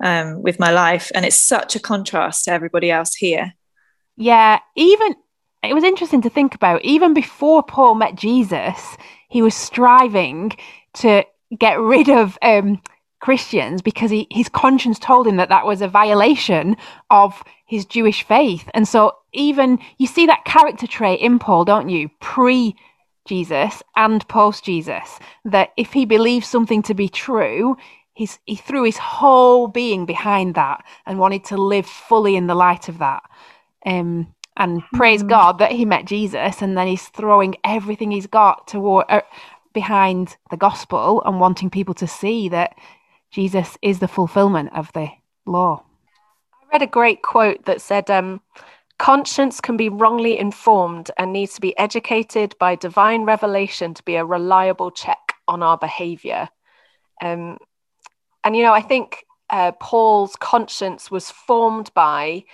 um, 0.00 0.42
with 0.42 0.60
my 0.60 0.70
life. 0.70 1.10
And 1.12 1.24
it's 1.24 1.36
such 1.36 1.74
a 1.74 1.80
contrast 1.80 2.44
to 2.44 2.52
everybody 2.52 2.90
else 2.90 3.14
here. 3.14 3.54
Yeah 4.16 4.60
even 4.74 5.14
it 5.62 5.74
was 5.74 5.84
interesting 5.84 6.22
to 6.22 6.30
think 6.30 6.54
about. 6.54 6.84
Even 6.84 7.14
before 7.14 7.62
Paul 7.62 7.94
met 7.94 8.14
Jesus, 8.14 8.96
he 9.28 9.42
was 9.42 9.54
striving 9.54 10.52
to 10.94 11.24
get 11.58 11.80
rid 11.80 12.08
of 12.08 12.38
um, 12.42 12.80
Christians 13.20 13.82
because 13.82 14.10
he, 14.10 14.26
his 14.30 14.48
conscience 14.48 14.98
told 14.98 15.26
him 15.26 15.36
that 15.36 15.48
that 15.48 15.66
was 15.66 15.82
a 15.82 15.88
violation 15.88 16.76
of 17.10 17.42
his 17.66 17.84
Jewish 17.84 18.22
faith. 18.22 18.68
And 18.74 18.86
so, 18.86 19.16
even 19.32 19.78
you 19.98 20.06
see 20.06 20.26
that 20.26 20.44
character 20.44 20.86
trait 20.86 21.20
in 21.20 21.38
Paul, 21.38 21.64
don't 21.64 21.88
you? 21.88 22.08
Pre 22.20 22.76
Jesus 23.26 23.82
and 23.94 24.26
post 24.28 24.64
Jesus, 24.64 25.18
that 25.44 25.70
if 25.76 25.92
he 25.92 26.06
believes 26.06 26.48
something 26.48 26.82
to 26.84 26.94
be 26.94 27.08
true, 27.08 27.76
he's, 28.14 28.38
he 28.46 28.56
threw 28.56 28.84
his 28.84 28.96
whole 28.96 29.68
being 29.68 30.06
behind 30.06 30.54
that 30.54 30.82
and 31.04 31.18
wanted 31.18 31.44
to 31.44 31.56
live 31.58 31.86
fully 31.86 32.36
in 32.36 32.46
the 32.46 32.54
light 32.54 32.88
of 32.88 32.98
that. 32.98 33.22
Um, 33.84 34.34
and 34.58 34.82
praise 34.92 35.22
mm. 35.22 35.28
God 35.28 35.58
that 35.58 35.72
he 35.72 35.84
met 35.84 36.04
Jesus, 36.04 36.60
and 36.60 36.76
then 36.76 36.86
he's 36.86 37.08
throwing 37.08 37.56
everything 37.64 38.10
he's 38.10 38.26
got 38.26 38.68
toward 38.68 39.06
uh, 39.08 39.22
behind 39.72 40.36
the 40.50 40.56
gospel 40.56 41.22
and 41.24 41.40
wanting 41.40 41.70
people 41.70 41.94
to 41.94 42.06
see 42.06 42.48
that 42.50 42.76
Jesus 43.30 43.78
is 43.82 43.98
the 43.98 44.08
fulfillment 44.08 44.70
of 44.74 44.92
the 44.92 45.08
law. 45.46 45.84
I 46.52 46.66
read 46.72 46.82
a 46.82 46.86
great 46.86 47.22
quote 47.22 47.64
that 47.64 47.80
said, 47.80 48.10
um, 48.10 48.40
"Conscience 48.98 49.60
can 49.60 49.76
be 49.76 49.88
wrongly 49.88 50.38
informed 50.38 51.10
and 51.16 51.32
needs 51.32 51.54
to 51.54 51.60
be 51.60 51.78
educated 51.78 52.54
by 52.58 52.74
divine 52.74 53.22
revelation 53.22 53.94
to 53.94 54.02
be 54.02 54.16
a 54.16 54.24
reliable 54.24 54.90
check." 54.90 55.28
on 55.48 55.62
our 55.62 55.78
behavior. 55.78 56.48
Um, 57.22 57.58
and, 58.44 58.54
you 58.54 58.62
know, 58.62 58.74
I 58.74 58.82
think 58.82 59.24
uh, 59.50 59.72
Paul's 59.72 60.36
conscience 60.36 61.10
was 61.10 61.30
formed 61.30 61.90
by 61.94 62.44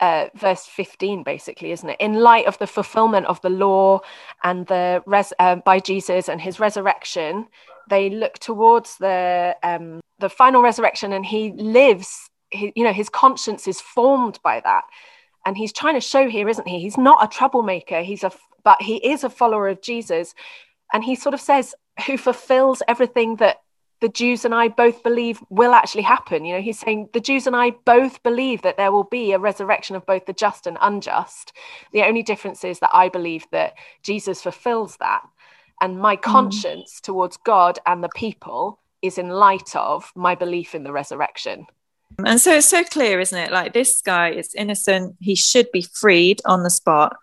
uh, 0.00 0.26
verse 0.34 0.66
15 0.66 1.22
basically 1.22 1.72
isn't 1.72 1.88
it? 1.88 1.96
In 2.00 2.14
light 2.14 2.46
of 2.46 2.58
the 2.58 2.66
fulfillment 2.66 3.26
of 3.26 3.40
the 3.42 3.50
law 3.50 4.00
and 4.42 4.66
the 4.66 5.02
res- 5.06 5.32
uh, 5.38 5.56
by 5.56 5.78
jesus 5.78 6.28
and 6.28 6.40
his 6.40 6.60
resurrection 6.60 7.46
they 7.88 8.10
look 8.10 8.38
towards 8.38 8.96
the 8.98 9.56
um, 9.62 10.00
the 10.18 10.28
final 10.28 10.62
resurrection 10.62 11.12
and 11.12 11.26
he 11.26 11.52
lives 11.52 12.30
he, 12.50 12.72
you 12.74 12.84
know 12.84 12.92
his 12.92 13.08
conscience 13.08 13.66
is 13.68 13.80
formed 13.80 14.38
by 14.42 14.60
that. 14.60 14.84
And 15.46 15.58
he's 15.58 15.72
trying 15.72 15.94
to 15.94 16.00
show 16.00 16.28
here 16.28 16.48
isn't 16.48 16.68
he? 16.68 16.80
He's 16.80 16.96
not 16.96 17.22
a 17.22 17.28
troublemaker. 17.28 18.02
He's 18.02 18.24
a 18.24 18.32
but 18.62 18.80
he 18.80 18.96
is 18.96 19.24
a 19.24 19.30
follower 19.30 19.68
of 19.68 19.82
jesus. 19.82 20.34
And 20.92 21.04
he 21.04 21.14
sort 21.14 21.34
of 21.34 21.40
says 21.40 21.74
who 22.06 22.16
fulfills 22.16 22.82
everything 22.88 23.36
that 23.36 23.58
the 24.00 24.08
Jews 24.08 24.44
and 24.44 24.54
I 24.54 24.68
both 24.68 25.02
believe 25.02 25.40
will 25.50 25.72
actually 25.72 26.02
happen. 26.02 26.44
You 26.44 26.54
know, 26.54 26.60
he's 26.60 26.78
saying 26.78 27.08
the 27.12 27.20
Jews 27.20 27.46
and 27.46 27.56
I 27.56 27.70
both 27.84 28.22
believe 28.22 28.62
that 28.62 28.76
there 28.76 28.92
will 28.92 29.04
be 29.04 29.32
a 29.32 29.38
resurrection 29.38 29.96
of 29.96 30.06
both 30.06 30.26
the 30.26 30.32
just 30.32 30.66
and 30.66 30.76
unjust. 30.80 31.52
The 31.92 32.02
only 32.02 32.22
difference 32.22 32.64
is 32.64 32.80
that 32.80 32.90
I 32.92 33.08
believe 33.08 33.46
that 33.52 33.74
Jesus 34.02 34.42
fulfills 34.42 34.96
that. 34.98 35.22
And 35.80 35.98
my 35.98 36.16
mm. 36.16 36.22
conscience 36.22 37.00
towards 37.00 37.36
God 37.38 37.78
and 37.86 38.02
the 38.02 38.10
people 38.14 38.80
is 39.02 39.18
in 39.18 39.28
light 39.28 39.74
of 39.76 40.12
my 40.14 40.34
belief 40.34 40.74
in 40.74 40.82
the 40.82 40.92
resurrection. 40.92 41.66
And 42.24 42.40
so 42.40 42.54
it's 42.54 42.68
so 42.68 42.84
clear, 42.84 43.20
isn't 43.20 43.38
it? 43.38 43.52
Like 43.52 43.72
this 43.72 44.00
guy 44.00 44.30
is 44.30 44.54
innocent. 44.54 45.16
He 45.20 45.34
should 45.34 45.70
be 45.72 45.82
freed 45.82 46.40
on 46.44 46.62
the 46.62 46.70
spot. 46.70 47.16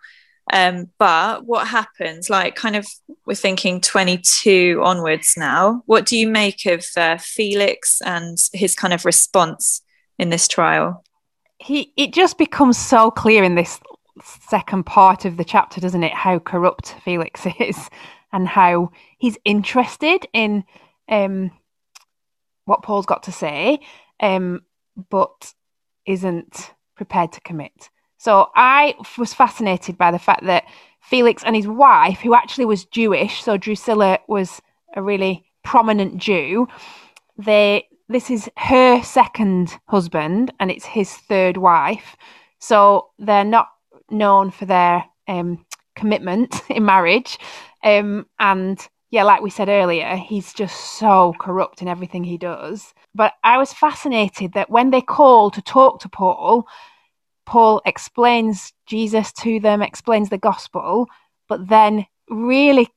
Um, 0.52 0.90
but 1.00 1.46
what 1.46 1.68
happens, 1.68 2.30
like, 2.30 2.56
kind 2.56 2.76
of, 2.76 2.86
we're 3.26 3.36
thinking 3.36 3.80
22 3.80 4.82
onwards 4.84 5.36
now. 5.38 5.82
What 5.86 6.06
do 6.06 6.18
you 6.18 6.28
make 6.28 6.66
of 6.66 6.86
uh, 6.98 7.18
Felix 7.18 8.02
and 8.02 8.38
his 8.52 8.76
kind 8.76 8.94
of 8.94 9.06
response 9.06 9.82
in 10.20 10.30
this 10.30 10.50
trial? 10.50 11.04
He, 11.58 11.94
it 11.96 12.14
just 12.14 12.38
becomes 12.38 12.78
so 12.78 13.12
clear 13.12 13.44
in 13.44 13.56
this 13.56 13.80
second 14.50 14.86
part 14.86 15.24
of 15.24 15.38
the 15.38 15.46
chapter, 15.46 15.80
doesn't 15.80 16.04
it? 16.04 16.14
How 16.14 16.38
corrupt 16.38 16.96
Felix 17.06 17.48
is 17.60 17.90
and 18.34 18.48
how 18.48 18.92
he's 19.18 19.38
interested 19.46 20.28
in 20.34 20.66
um, 21.08 21.52
what 22.66 22.84
Paul's 22.84 23.06
got 23.06 23.24
to 23.24 23.32
say, 23.32 23.80
um, 24.20 24.62
but 25.10 25.54
isn't 26.06 26.74
prepared 26.96 27.32
to 27.34 27.42
commit. 27.42 27.90
So 28.22 28.52
I 28.56 28.94
was 29.18 29.34
fascinated 29.34 29.98
by 29.98 30.12
the 30.12 30.20
fact 30.20 30.46
that 30.46 30.66
Felix 31.02 31.42
and 31.44 31.56
his 31.56 31.66
wife, 31.66 32.20
who 32.20 32.36
actually 32.36 32.66
was 32.66 32.86
Jewish, 32.86 33.42
so 33.42 33.58
Drusilla 33.58 34.20
was 34.28 34.62
a 34.96 35.02
really 35.02 35.44
prominent 35.64 36.18
Jew, 36.18 36.68
they 37.40 37.88
this 38.10 38.30
is 38.30 38.48
her 38.58 39.02
second 39.02 39.76
husband 39.88 40.54
and 40.60 40.70
it's 40.70 40.86
his 40.86 41.12
third 41.12 41.58
wife. 41.58 42.16
So 42.60 43.08
they're 43.18 43.44
not 43.44 43.70
known 44.12 44.52
for 44.52 44.68
their 44.68 45.04
um, 45.28 45.66
commitment 45.96 46.62
in 46.70 46.86
marriage. 46.86 47.40
Um, 47.84 48.28
and 48.40 48.88
yeah, 49.10 49.24
like 49.24 49.42
we 49.42 49.50
said 49.50 49.68
earlier, 49.68 50.16
he's 50.16 50.54
just 50.54 51.00
so 51.00 51.34
corrupt 51.40 51.82
in 51.82 51.88
everything 51.88 52.24
he 52.24 52.38
does. 52.38 52.94
But 53.16 53.34
I 53.44 53.58
was 53.58 53.74
fascinated 53.74 54.54
that 54.54 54.70
when 54.70 54.92
they 54.92 55.02
call 55.02 55.50
to 55.50 55.62
talk 55.64 56.02
to 56.02 56.10
Paul, 56.10 56.68
Paul 57.46 57.82
explains 57.86 58.74
Jesus 58.86 59.32
to 59.34 59.60
them, 59.60 59.82
explains 59.82 60.30
the 60.30 60.38
gospel, 60.38 61.08
but 61.48 61.68
then 61.68 62.06
really 62.30 62.88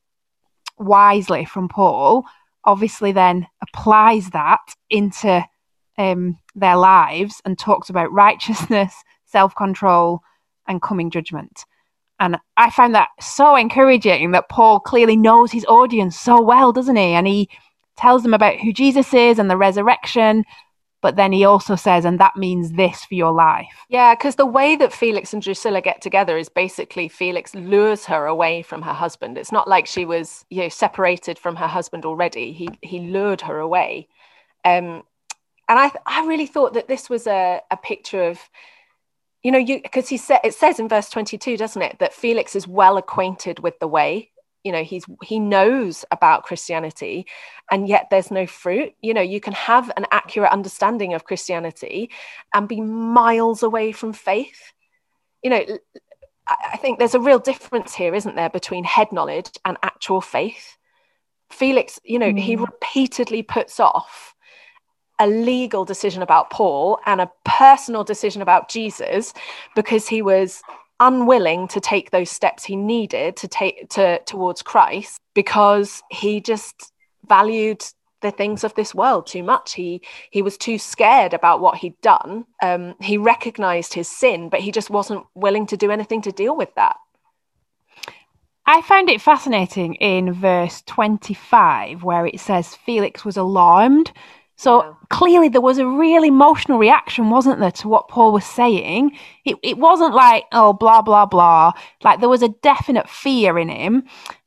wisely 0.79 1.45
from 1.45 1.69
Paul, 1.69 2.25
obviously 2.65 3.13
then 3.13 3.47
applies 3.63 4.31
that 4.31 4.61
into 4.91 5.45
um, 5.99 6.39
their 6.55 6.77
lives 6.77 7.41
and 7.45 7.59
talks 7.59 7.91
about 7.91 8.13
righteousness, 8.13 8.95
self 9.27 9.55
control, 9.55 10.21
and 10.67 10.83
coming 10.83 11.11
judgment. 11.11 11.65
And 12.21 12.39
I 12.57 12.71
find 12.71 12.95
that 12.95 13.09
so 13.21 13.57
encouraging 13.57 14.31
that 14.33 14.49
Paul 14.49 14.81
clearly 14.81 15.17
knows 15.17 15.51
his 15.51 15.65
audience 15.67 16.19
so 16.19 16.41
well, 16.41 16.73
doesn't 16.73 16.97
he? 16.97 17.13
And 17.13 17.27
he 17.27 17.49
tells 17.97 18.23
them 18.23 18.35
about 18.35 18.59
who 18.61 18.73
Jesus 18.73 19.13
is 19.13 19.39
and 19.39 19.51
the 19.51 19.57
resurrection, 19.57 20.45
but 21.05 21.17
then 21.17 21.33
he 21.33 21.45
also 21.45 21.77
says, 21.77 22.07
and 22.07 22.19
that 22.19 22.35
means 22.35 22.73
this 22.73 23.05
for 23.05 23.15
your 23.15 23.31
life. 23.31 23.85
Yeah, 23.91 24.15
because 24.15 24.37
the 24.37 24.47
way 24.47 24.75
that 24.77 24.91
Felix 24.91 25.35
and 25.35 25.43
Drusilla 25.43 25.83
get 25.83 26.01
together 26.01 26.39
is 26.39 26.49
basically 26.49 27.09
Felix 27.09 27.55
lures 27.55 28.07
her 28.07 28.25
away 28.25 28.63
from 28.63 28.81
her 28.81 28.95
husband. 28.95 29.37
It's 29.37 29.53
not 29.53 29.69
like 29.69 29.87
she 29.87 30.07
was, 30.07 30.47
you 30.49 30.63
know, 30.63 30.71
separated 30.71 31.39
from 31.39 31.57
her 31.57 31.67
husband 31.67 32.07
already. 32.07 32.55
He 32.55 32.71
he 32.81 33.01
lured 33.01 33.43
her 33.43 33.59
away. 33.59 34.09
Um, 34.65 35.03
and 35.69 35.79
I 35.79 35.93
I 36.07 36.25
really 36.25 36.47
thought 36.47 36.73
that 36.73 36.89
this 36.89 37.11
was 37.11 37.27
a, 37.27 37.61
a 37.71 37.77
picture 37.77 38.25
of 38.25 38.41
you 39.43 39.53
know 39.53 39.59
you 39.59 39.83
because 39.83 40.09
he 40.09 40.17
said 40.17 40.41
it 40.43 40.55
says 40.55 40.81
in 40.81 40.89
verse 40.89 41.11
22 41.11 41.59
doesn't 41.59 41.83
it 41.83 41.99
that 41.99 42.15
felix 42.15 42.57
is 42.57 42.67
well 42.67 42.97
acquainted 42.97 43.59
with 43.59 43.79
the 43.79 43.87
way 43.87 44.31
you 44.65 44.73
know 44.73 44.83
he's 44.83 45.05
he 45.23 45.39
knows 45.39 46.05
about 46.11 46.43
christianity 46.43 47.27
and 47.71 47.89
yet 47.89 48.09
there's 48.11 48.31
no 48.31 48.47
fruit. 48.47 48.95
You 49.01 49.15
know 49.15 49.21
you 49.21 49.41
can 49.41 49.53
have 49.53 49.91
an 49.97 50.07
accurate 50.11 50.51
understanding 50.51 51.15
of 51.15 51.25
christianity 51.25 52.11
and 52.53 52.69
be 52.69 52.81
miles 52.81 53.63
away 53.63 53.93
from 53.93 54.13
faith. 54.13 54.73
You 55.43 55.51
know 55.51 55.65
i 56.47 56.77
think 56.77 56.99
there's 56.99 57.15
a 57.15 57.21
real 57.21 57.39
difference 57.39 57.95
here 57.95 58.15
isn't 58.15 58.37
there 58.37 58.51
between 58.51 58.85
head 58.85 59.13
knowledge 59.13 59.51
and 59.65 59.77
actual 59.83 60.21
faith? 60.21 60.77
Felix 61.51 62.01
you 62.05 62.19
know 62.19 62.33
mm. 62.33 62.39
he 62.39 62.57
repeatedly 62.57 63.43
puts 63.43 63.79
off 63.79 64.35
a 65.21 65.27
legal 65.27 65.85
decision 65.85 66.23
about 66.23 66.51
paul 66.51 66.99
and 67.07 67.21
a 67.21 67.31
personal 67.45 68.03
decision 68.03 68.43
about 68.43 68.69
jesus 68.69 69.33
because 69.77 70.09
he 70.09 70.21
was 70.23 70.63
unwilling 71.01 71.69
to 71.69 71.81
take 71.81 72.11
those 72.11 72.31
steps 72.31 72.65
he 72.65 72.77
needed 72.77 73.37
to 73.37 73.49
take 73.49 73.89
to 73.91 74.21
towards 74.27 74.63
Christ 74.63 75.21
because 75.35 76.03
he 76.11 76.41
just 76.41 76.93
valued 77.29 77.85
the 78.25 78.31
things 78.31 78.65
of 78.65 78.75
this 78.75 78.95
world 78.95 79.27
too 79.27 79.43
much. 79.43 79.75
He 79.75 80.03
he 80.31 80.43
was 80.43 80.57
too 80.57 80.79
scared 80.79 81.35
about 81.35 81.61
what 81.61 81.77
he'd 81.77 82.01
done. 82.01 82.47
Um, 82.63 82.95
he 83.01 83.19
recognized 83.19 83.95
his 83.95 84.09
sin, 84.09 84.49
but 84.49 84.61
he 84.61 84.73
just 84.73 84.91
wasn't 84.91 85.25
willing 85.35 85.67
to 85.67 85.77
do 85.77 85.91
anything 85.91 86.23
to 86.23 86.33
deal 86.33 86.57
with 86.57 86.75
that. 86.75 86.97
I 88.67 88.81
found 88.81 89.11
it 89.11 89.21
fascinating 89.21 89.95
in 89.97 90.33
verse 90.33 90.83
25 90.87 92.03
where 92.03 92.27
it 92.27 92.41
says 92.41 92.75
Felix 92.75 93.23
was 93.23 93.37
alarmed 93.37 94.11
so 94.57 94.85
yeah. 94.85 94.93
clearly 95.11 95.49
there 95.49 95.61
was 95.61 95.79
a 95.79 95.87
real 95.87 96.23
emotional 96.23 96.79
reaction, 96.79 97.31
wasn't 97.31 97.61
there, 97.61 97.73
to 97.73 97.89
what 97.89 98.09
Paul 98.09 98.33
was 98.33 98.45
saying? 98.45 99.17
It, 99.45 99.57
it 99.63 99.79
wasn't 99.79 100.15
like, 100.15 100.45
oh, 100.53 100.73
blah, 100.73 101.03
blah, 101.03 101.27
blah. 101.27 101.73
Like 102.03 102.21
there 102.21 102.29
was 102.29 102.43
a 102.43 102.49
definite 102.49 103.09
fear 103.09 103.59
in 103.59 103.69
him. 103.69 104.05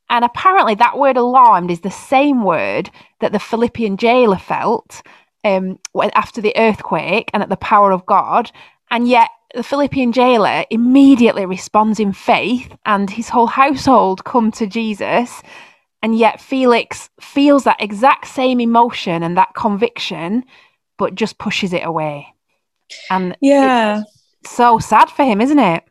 And 0.09 0.23
apparently 0.23 0.75
that 0.75 0.97
word 0.97 1.17
alarmed 1.17 1.69
is 1.69 1.81
the 1.81 1.91
same 1.91 2.43
word 2.43 2.89
that 3.19 3.33
the 3.33 3.39
Philippian 3.39 3.97
jailer 3.97 4.37
felt 4.37 5.01
um, 5.43 5.79
after 6.13 6.41
the 6.41 6.55
earthquake 6.55 7.29
and 7.33 7.43
at 7.43 7.49
the 7.49 7.57
power 7.57 7.91
of 7.91 8.05
God. 8.05 8.51
And 8.89 9.07
yet 9.09 9.29
the 9.53 9.63
Philippian 9.63 10.13
jailer 10.13 10.63
immediately 10.69 11.45
responds 11.45 11.99
in 11.99 12.13
faith 12.13 12.73
and 12.85 13.09
his 13.09 13.27
whole 13.27 13.47
household 13.47 14.23
come 14.23 14.51
to 14.51 14.67
Jesus 14.67 15.41
and 16.01 16.17
yet 16.17 16.39
Felix 16.39 17.09
feels 17.19 17.63
that 17.63 17.81
exact 17.81 18.27
same 18.27 18.59
emotion 18.59 19.23
and 19.23 19.37
that 19.37 19.53
conviction, 19.55 20.43
but 20.97 21.15
just 21.15 21.37
pushes 21.37 21.73
it 21.73 21.85
away. 21.85 22.33
And 23.09 23.35
yeah, 23.41 24.03
so 24.45 24.79
sad 24.79 25.09
for 25.09 25.23
him, 25.23 25.41
isn't 25.41 25.59
it? 25.59 25.83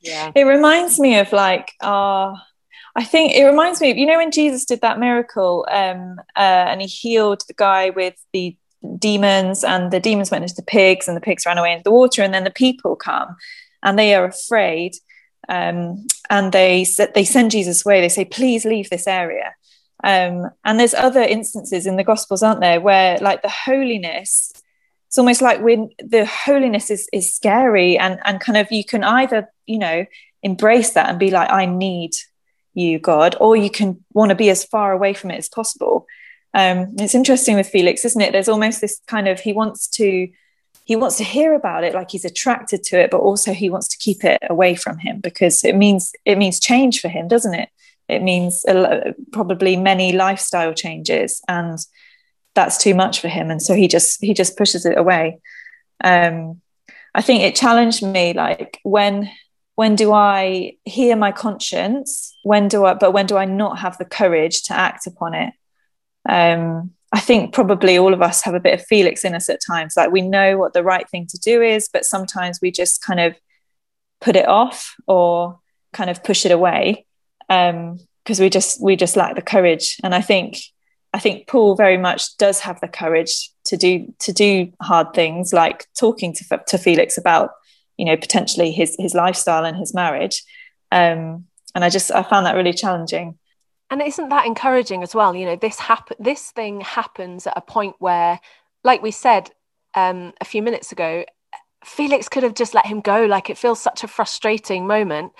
Yeah. 0.00 0.32
It 0.34 0.44
reminds 0.44 0.98
me 0.98 1.18
of 1.18 1.32
like, 1.32 1.72
uh, 1.80 2.34
I 2.94 3.04
think 3.04 3.32
it 3.32 3.44
reminds 3.44 3.80
me 3.80 3.90
of, 3.90 3.96
you 3.96 4.06
know, 4.06 4.18
when 4.18 4.32
Jesus 4.32 4.64
did 4.64 4.80
that 4.82 4.98
miracle 4.98 5.66
um, 5.70 6.16
uh, 6.36 6.66
and 6.68 6.80
he 6.80 6.86
healed 6.86 7.44
the 7.46 7.54
guy 7.54 7.90
with 7.90 8.14
the 8.32 8.56
demons 8.98 9.62
and 9.62 9.92
the 9.92 10.00
demons 10.00 10.30
went 10.30 10.42
into 10.42 10.56
the 10.56 10.62
pigs 10.62 11.06
and 11.06 11.16
the 11.16 11.20
pigs 11.20 11.46
ran 11.46 11.56
away 11.56 11.72
into 11.72 11.84
the 11.84 11.92
water 11.92 12.22
and 12.22 12.34
then 12.34 12.44
the 12.44 12.50
people 12.50 12.96
come 12.96 13.36
and 13.82 13.98
they 13.98 14.14
are 14.14 14.24
afraid 14.24 14.94
um, 15.48 16.06
and 16.30 16.52
they 16.52 16.86
they 17.14 17.24
send 17.24 17.50
Jesus 17.50 17.84
away. 17.84 18.00
They 18.00 18.08
say, 18.08 18.24
"Please 18.24 18.64
leave 18.64 18.90
this 18.90 19.06
area." 19.06 19.54
Um, 20.04 20.50
and 20.64 20.80
there's 20.80 20.94
other 20.94 21.22
instances 21.22 21.86
in 21.86 21.96
the 21.96 22.04
Gospels, 22.04 22.42
aren't 22.42 22.60
there, 22.60 22.80
where 22.80 23.18
like 23.18 23.42
the 23.42 23.48
holiness, 23.48 24.52
it's 25.08 25.18
almost 25.18 25.42
like 25.42 25.62
when 25.62 25.90
the 25.98 26.26
holiness 26.26 26.90
is 26.90 27.08
is 27.12 27.34
scary, 27.34 27.98
and 27.98 28.18
and 28.24 28.40
kind 28.40 28.58
of 28.58 28.70
you 28.70 28.84
can 28.84 29.04
either 29.04 29.48
you 29.66 29.78
know 29.78 30.06
embrace 30.42 30.90
that 30.90 31.08
and 31.08 31.18
be 31.18 31.30
like, 31.30 31.50
"I 31.50 31.66
need 31.66 32.12
you, 32.74 32.98
God," 32.98 33.36
or 33.40 33.56
you 33.56 33.70
can 33.70 34.04
want 34.12 34.30
to 34.30 34.34
be 34.34 34.50
as 34.50 34.64
far 34.64 34.92
away 34.92 35.14
from 35.14 35.30
it 35.30 35.38
as 35.38 35.48
possible. 35.48 36.06
Um, 36.54 36.94
it's 36.98 37.14
interesting 37.14 37.56
with 37.56 37.68
Felix, 37.68 38.04
isn't 38.04 38.20
it? 38.20 38.32
There's 38.32 38.48
almost 38.48 38.80
this 38.80 39.00
kind 39.06 39.26
of 39.26 39.40
he 39.40 39.52
wants 39.52 39.88
to 39.88 40.28
he 40.84 40.96
wants 40.96 41.16
to 41.16 41.24
hear 41.24 41.54
about 41.54 41.84
it 41.84 41.94
like 41.94 42.10
he's 42.10 42.24
attracted 42.24 42.82
to 42.82 42.98
it 42.98 43.10
but 43.10 43.20
also 43.20 43.52
he 43.52 43.70
wants 43.70 43.88
to 43.88 43.98
keep 43.98 44.24
it 44.24 44.38
away 44.50 44.74
from 44.74 44.98
him 44.98 45.20
because 45.20 45.64
it 45.64 45.76
means 45.76 46.12
it 46.24 46.38
means 46.38 46.58
change 46.60 47.00
for 47.00 47.08
him 47.08 47.28
doesn't 47.28 47.54
it? 47.54 47.68
It 48.08 48.22
means 48.22 48.64
probably 49.32 49.76
many 49.76 50.12
lifestyle 50.12 50.74
changes 50.74 51.40
and 51.48 51.78
that's 52.54 52.76
too 52.76 52.94
much 52.94 53.20
for 53.20 53.28
him. 53.28 53.50
And 53.50 53.62
so 53.62 53.74
he 53.74 53.88
just 53.88 54.22
he 54.22 54.34
just 54.34 54.56
pushes 54.56 54.84
it 54.84 54.98
away. 54.98 55.40
Um, 56.02 56.60
i 57.14 57.20
think 57.20 57.42
it 57.42 57.54
challenged 57.54 58.02
me 58.02 58.32
like 58.32 58.80
when 58.82 59.30
when 59.74 59.94
do 59.94 60.12
i 60.12 60.76
hear 60.84 61.16
my 61.16 61.32
conscience? 61.32 62.36
When 62.42 62.68
do 62.68 62.84
i 62.84 62.94
but 62.94 63.12
when 63.12 63.26
do 63.26 63.36
i 63.36 63.44
not 63.44 63.78
have 63.78 63.98
the 63.98 64.04
courage 64.04 64.62
to 64.64 64.74
act 64.74 65.06
upon 65.06 65.34
it? 65.34 65.54
Um, 66.28 66.92
i 67.12 67.20
think 67.20 67.52
probably 67.52 67.98
all 67.98 68.14
of 68.14 68.22
us 68.22 68.42
have 68.42 68.54
a 68.54 68.60
bit 68.60 68.74
of 68.74 68.86
felix 68.86 69.24
in 69.24 69.34
us 69.34 69.48
at 69.48 69.60
times 69.64 69.94
like 69.96 70.10
we 70.10 70.20
know 70.20 70.58
what 70.58 70.72
the 70.72 70.82
right 70.82 71.08
thing 71.10 71.26
to 71.26 71.38
do 71.38 71.62
is 71.62 71.88
but 71.92 72.04
sometimes 72.04 72.60
we 72.60 72.70
just 72.70 73.02
kind 73.02 73.20
of 73.20 73.34
put 74.22 74.36
it 74.36 74.48
off 74.48 74.94
or 75.06 75.60
kind 75.92 76.08
of 76.08 76.24
push 76.24 76.46
it 76.46 76.52
away 76.52 77.04
because 77.48 78.38
um, 78.38 78.42
we 78.42 78.48
just 78.48 78.82
we 78.82 78.96
just 78.96 79.16
lack 79.16 79.34
the 79.34 79.42
courage. 79.42 79.96
And 80.02 80.14
i 80.14 80.20
think 80.20 80.58
i 81.12 81.18
think 81.18 81.46
paul 81.46 81.74
very 81.74 81.98
much 81.98 82.36
does 82.38 82.60
have 82.60 82.80
the 82.80 82.88
courage 82.88 83.50
to 83.64 83.76
do 83.76 84.14
to 84.20 84.32
do 84.32 84.72
hard 84.80 85.12
things 85.12 85.52
like 85.52 85.86
talking 85.98 86.32
to, 86.32 86.60
to 86.68 86.78
felix 86.78 87.18
about 87.18 87.50
you 87.98 88.06
know 88.06 88.16
potentially 88.16 88.72
his 88.72 88.96
his 88.98 89.14
lifestyle 89.14 89.64
and 89.64 89.76
his 89.76 89.92
marriage. 89.92 90.42
Um, 90.90 91.46
and 91.74 91.84
i 91.84 91.88
just 91.88 92.10
i 92.12 92.22
found 92.22 92.46
that 92.46 92.56
really 92.56 92.72
challenging 92.72 93.38
and 93.92 94.02
isn't 94.02 94.30
that 94.30 94.46
encouraging 94.46 95.02
as 95.02 95.14
well 95.14 95.36
you 95.36 95.46
know 95.46 95.56
this 95.56 95.78
happen 95.78 96.16
this 96.18 96.50
thing 96.50 96.80
happens 96.80 97.46
at 97.46 97.56
a 97.56 97.60
point 97.60 97.94
where 98.00 98.40
like 98.82 99.02
we 99.02 99.12
said 99.12 99.50
um, 99.94 100.32
a 100.40 100.44
few 100.44 100.62
minutes 100.62 100.90
ago 100.90 101.24
felix 101.84 102.28
could 102.28 102.42
have 102.42 102.54
just 102.54 102.74
let 102.74 102.86
him 102.86 103.00
go 103.00 103.26
like 103.26 103.50
it 103.50 103.58
feels 103.58 103.80
such 103.80 104.02
a 104.02 104.08
frustrating 104.08 104.86
moment 104.86 105.32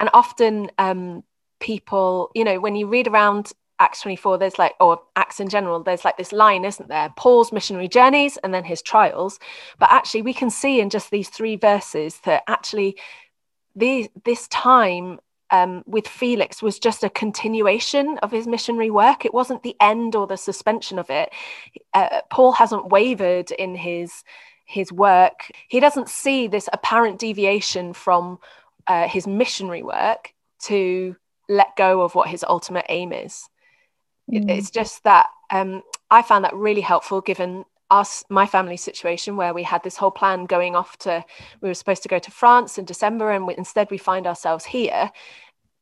and 0.00 0.10
often 0.12 0.70
um, 0.78 1.22
people, 1.62 2.30
you 2.34 2.44
know, 2.44 2.60
when 2.60 2.76
you 2.76 2.86
read 2.86 3.08
around 3.08 3.52
Acts 3.78 4.02
24, 4.02 4.36
there's 4.36 4.58
like, 4.58 4.74
or 4.80 5.00
Acts 5.16 5.40
in 5.40 5.48
general, 5.48 5.82
there's 5.82 6.04
like 6.04 6.18
this 6.18 6.32
line, 6.32 6.64
isn't 6.64 6.88
there? 6.88 7.12
Paul's 7.16 7.52
missionary 7.52 7.88
journeys 7.88 8.36
and 8.38 8.52
then 8.52 8.64
his 8.64 8.82
trials. 8.82 9.38
But 9.78 9.90
actually, 9.90 10.22
we 10.22 10.34
can 10.34 10.50
see 10.50 10.80
in 10.80 10.90
just 10.90 11.10
these 11.10 11.30
three 11.30 11.56
verses 11.56 12.18
that 12.24 12.42
actually 12.48 12.98
the, 13.74 14.10
this 14.24 14.48
time 14.48 15.20
um, 15.52 15.84
with 15.86 16.08
Felix 16.08 16.62
was 16.62 16.78
just 16.78 17.04
a 17.04 17.10
continuation 17.10 18.18
of 18.18 18.32
his 18.32 18.46
missionary 18.46 18.90
work. 18.90 19.24
It 19.24 19.34
wasn't 19.34 19.62
the 19.62 19.76
end 19.80 20.16
or 20.16 20.26
the 20.26 20.38
suspension 20.38 20.98
of 20.98 21.10
it. 21.10 21.30
Uh, 21.94 22.22
Paul 22.30 22.52
hasn't 22.52 22.88
wavered 22.88 23.52
in 23.52 23.76
his 23.76 24.24
his 24.64 24.90
work. 24.90 25.50
He 25.68 25.80
doesn't 25.80 26.08
see 26.08 26.46
this 26.46 26.68
apparent 26.72 27.18
deviation 27.18 27.92
from 27.92 28.38
uh, 28.86 29.06
his 29.06 29.26
missionary 29.26 29.82
work 29.82 30.32
to 30.60 31.14
let 31.48 31.76
go 31.76 32.00
of 32.00 32.14
what 32.14 32.28
his 32.28 32.44
ultimate 32.48 32.86
aim 32.88 33.12
is. 33.12 33.48
Mm. 34.30 34.48
It's 34.48 34.70
just 34.70 35.04
that 35.04 35.26
um, 35.50 35.82
I 36.10 36.22
found 36.22 36.44
that 36.44 36.54
really 36.54 36.80
helpful 36.80 37.20
given 37.20 37.66
us, 37.92 38.24
my 38.28 38.46
family 38.46 38.76
situation, 38.76 39.36
where 39.36 39.54
we 39.54 39.62
had 39.62 39.82
this 39.82 39.96
whole 39.96 40.10
plan 40.10 40.46
going 40.46 40.74
off 40.74 40.96
to, 40.98 41.24
we 41.60 41.68
were 41.68 41.74
supposed 41.74 42.02
to 42.02 42.08
go 42.08 42.18
to 42.18 42.30
France 42.30 42.78
in 42.78 42.84
December, 42.84 43.30
and 43.30 43.46
we, 43.46 43.56
instead 43.56 43.90
we 43.90 43.98
find 43.98 44.26
ourselves 44.26 44.64
here. 44.64 45.10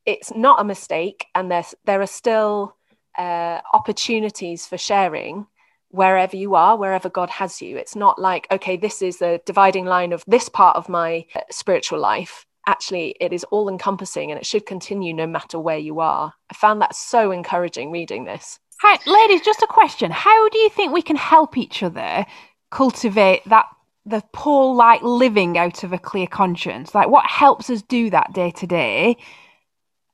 It's 0.04 0.34
not 0.34 0.60
a 0.60 0.64
mistake, 0.64 1.26
and 1.34 1.50
there's 1.50 1.74
there 1.84 2.02
are 2.02 2.06
still 2.06 2.76
uh, 3.16 3.60
opportunities 3.72 4.66
for 4.66 4.76
sharing 4.76 5.46
wherever 5.88 6.36
you 6.36 6.54
are, 6.54 6.76
wherever 6.76 7.08
God 7.08 7.30
has 7.30 7.62
you. 7.62 7.76
It's 7.76 7.96
not 7.96 8.18
like, 8.18 8.46
okay, 8.50 8.76
this 8.76 9.02
is 9.02 9.18
the 9.18 9.40
dividing 9.46 9.86
line 9.86 10.12
of 10.12 10.24
this 10.26 10.48
part 10.48 10.76
of 10.76 10.88
my 10.88 11.26
uh, 11.34 11.40
spiritual 11.50 11.98
life 11.98 12.46
actually 12.66 13.16
it 13.20 13.32
is 13.32 13.44
all 13.44 13.68
encompassing 13.68 14.30
and 14.30 14.38
it 14.38 14.46
should 14.46 14.66
continue 14.66 15.12
no 15.14 15.26
matter 15.26 15.58
where 15.58 15.78
you 15.78 16.00
are. 16.00 16.32
I 16.50 16.54
found 16.54 16.80
that 16.82 16.94
so 16.94 17.32
encouraging 17.32 17.90
reading 17.90 18.24
this. 18.24 18.58
Hi, 18.82 18.98
ladies, 19.06 19.42
just 19.42 19.60
a 19.60 19.66
question. 19.66 20.10
How 20.10 20.48
do 20.48 20.56
you 20.56 20.70
think 20.70 20.90
we 20.90 21.02
can 21.02 21.16
help 21.16 21.58
each 21.58 21.82
other 21.82 22.24
cultivate 22.70 23.42
that 23.44 23.66
the 24.06 24.22
Paul 24.32 24.74
like 24.74 25.02
living 25.02 25.58
out 25.58 25.84
of 25.84 25.92
a 25.92 25.98
clear 25.98 26.26
conscience? 26.26 26.94
Like 26.94 27.10
what 27.10 27.26
helps 27.26 27.68
us 27.68 27.82
do 27.82 28.08
that 28.08 28.32
day 28.32 28.50
to 28.52 28.66
day? 28.66 29.18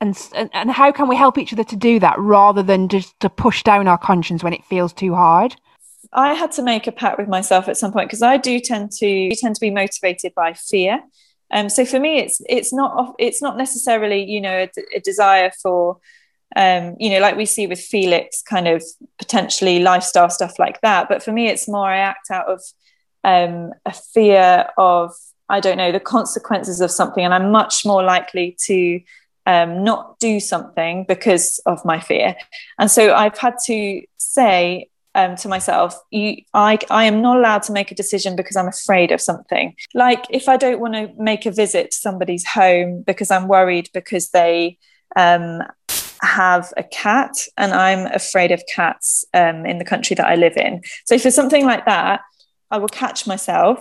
And, 0.01 0.19
and 0.53 0.69
how 0.69 0.91
can 0.91 1.07
we 1.07 1.15
help 1.15 1.39
each 1.39 1.53
other 1.53 1.63
to 1.63 1.77
do 1.77 2.01
that 2.01 2.19
rather 2.19 2.61
than 2.61 2.89
just 2.89 3.19
to 3.21 3.31
push 3.31 3.63
down 3.63 3.87
our 3.87 3.99
conscience 3.99 4.43
when 4.43 4.53
it 4.53 4.65
feels 4.65 4.93
too 4.93 5.15
hard? 5.15 5.55
I 6.13 6.35
had 6.35 6.51
to 6.53 6.63
make 6.63 6.89
a 6.89 6.93
pact 6.93 7.21
with 7.21 7.29
myself 7.29 7.69
at 7.69 7.77
some 7.77 7.93
point 7.93 8.09
because 8.09 8.23
I 8.23 8.37
do 8.37 8.59
tend 8.59 8.91
to 8.99 9.31
tend 9.37 9.55
to 9.55 9.61
be 9.61 9.71
motivated 9.71 10.35
by 10.35 10.55
fear. 10.55 11.05
Um, 11.53 11.69
so 11.69 11.85
for 11.85 12.01
me, 12.01 12.19
it's 12.19 12.43
it's 12.49 12.73
not 12.73 13.15
it's 13.21 13.41
not 13.41 13.57
necessarily 13.57 14.25
you 14.25 14.41
know 14.41 14.67
a, 14.67 14.97
a 14.97 15.01
desire 15.01 15.53
for 15.63 15.99
um, 16.55 16.97
you 16.99 17.11
know 17.11 17.21
like 17.21 17.37
we 17.37 17.47
see 17.47 17.67
with 17.67 17.81
Felix, 17.81 18.43
kind 18.43 18.69
of 18.69 18.85
potentially 19.19 19.81
lifestyle 19.81 20.31
stuff 20.31 20.59
like 20.59 20.81
that. 20.83 21.09
But 21.09 21.23
for 21.23 21.33
me, 21.33 21.49
it's 21.49 21.69
more 21.69 21.89
I 21.89 21.99
act 21.99 22.31
out 22.31 22.49
of 22.49 22.63
um, 23.25 23.73
a 23.85 23.93
fear 23.93 24.69
of 24.79 25.13
I 25.49 25.61
don't 25.61 25.77
know 25.77 25.93
the 25.93 26.01
consequences 26.01 26.81
of 26.81 26.91
something, 26.91 27.25
and 27.25 27.35
I'm 27.35 27.51
much 27.51 27.85
more 27.85 28.03
likely 28.03 28.57
to 28.67 29.01
um, 29.47 29.85
not 29.85 30.19
do 30.19 30.41
something 30.41 31.05
because 31.09 31.61
of 31.67 31.85
my 31.85 32.01
fear. 32.01 32.37
And 32.79 32.91
so 32.91 33.15
I've 33.15 33.39
had 33.39 33.55
to 33.67 34.03
say, 34.19 34.89
um, 35.15 35.35
to 35.37 35.49
myself, 35.49 35.99
you, 36.11 36.43
I, 36.53 36.79
I 36.91 37.05
am 37.05 37.23
not 37.23 37.39
allowed 37.39 37.63
to 37.65 37.73
make 37.73 37.91
a 37.91 37.95
decision 37.95 38.37
because 38.37 38.55
I'm 38.55 38.69
afraid 38.69 39.13
of 39.13 39.21
something. 39.21 39.75
Like 39.95 40.27
if 40.29 40.49
I 40.49 40.59
don't 40.59 40.79
want 40.79 40.95
to 40.95 41.11
make 41.17 41.47
a 41.47 41.51
visit 41.51 41.93
to 41.93 41.97
somebody's 41.97 42.45
home 42.45 43.03
because 43.03 43.31
I'm 43.31 43.49
worried 43.49 43.89
because 43.95 44.29
they 44.31 44.79
um, 45.17 45.63
have 46.23 46.73
a 46.77 46.83
cat 46.83 47.33
and 47.57 47.73
I'm 47.73 48.07
afraid 48.07 48.53
of 48.53 48.63
cats 48.73 49.25
um, 49.35 49.67
in 49.67 49.79
the 49.79 49.85
country 49.85 50.15
that 50.15 50.27
I 50.27 50.35
live 50.35 50.57
in. 50.57 50.83
So 51.05 51.19
for 51.19 51.31
something 51.31 51.65
like 51.65 51.85
that, 51.87 52.21
I 52.71 52.79
will 52.79 52.89
catch 52.89 53.27
myself 53.27 53.79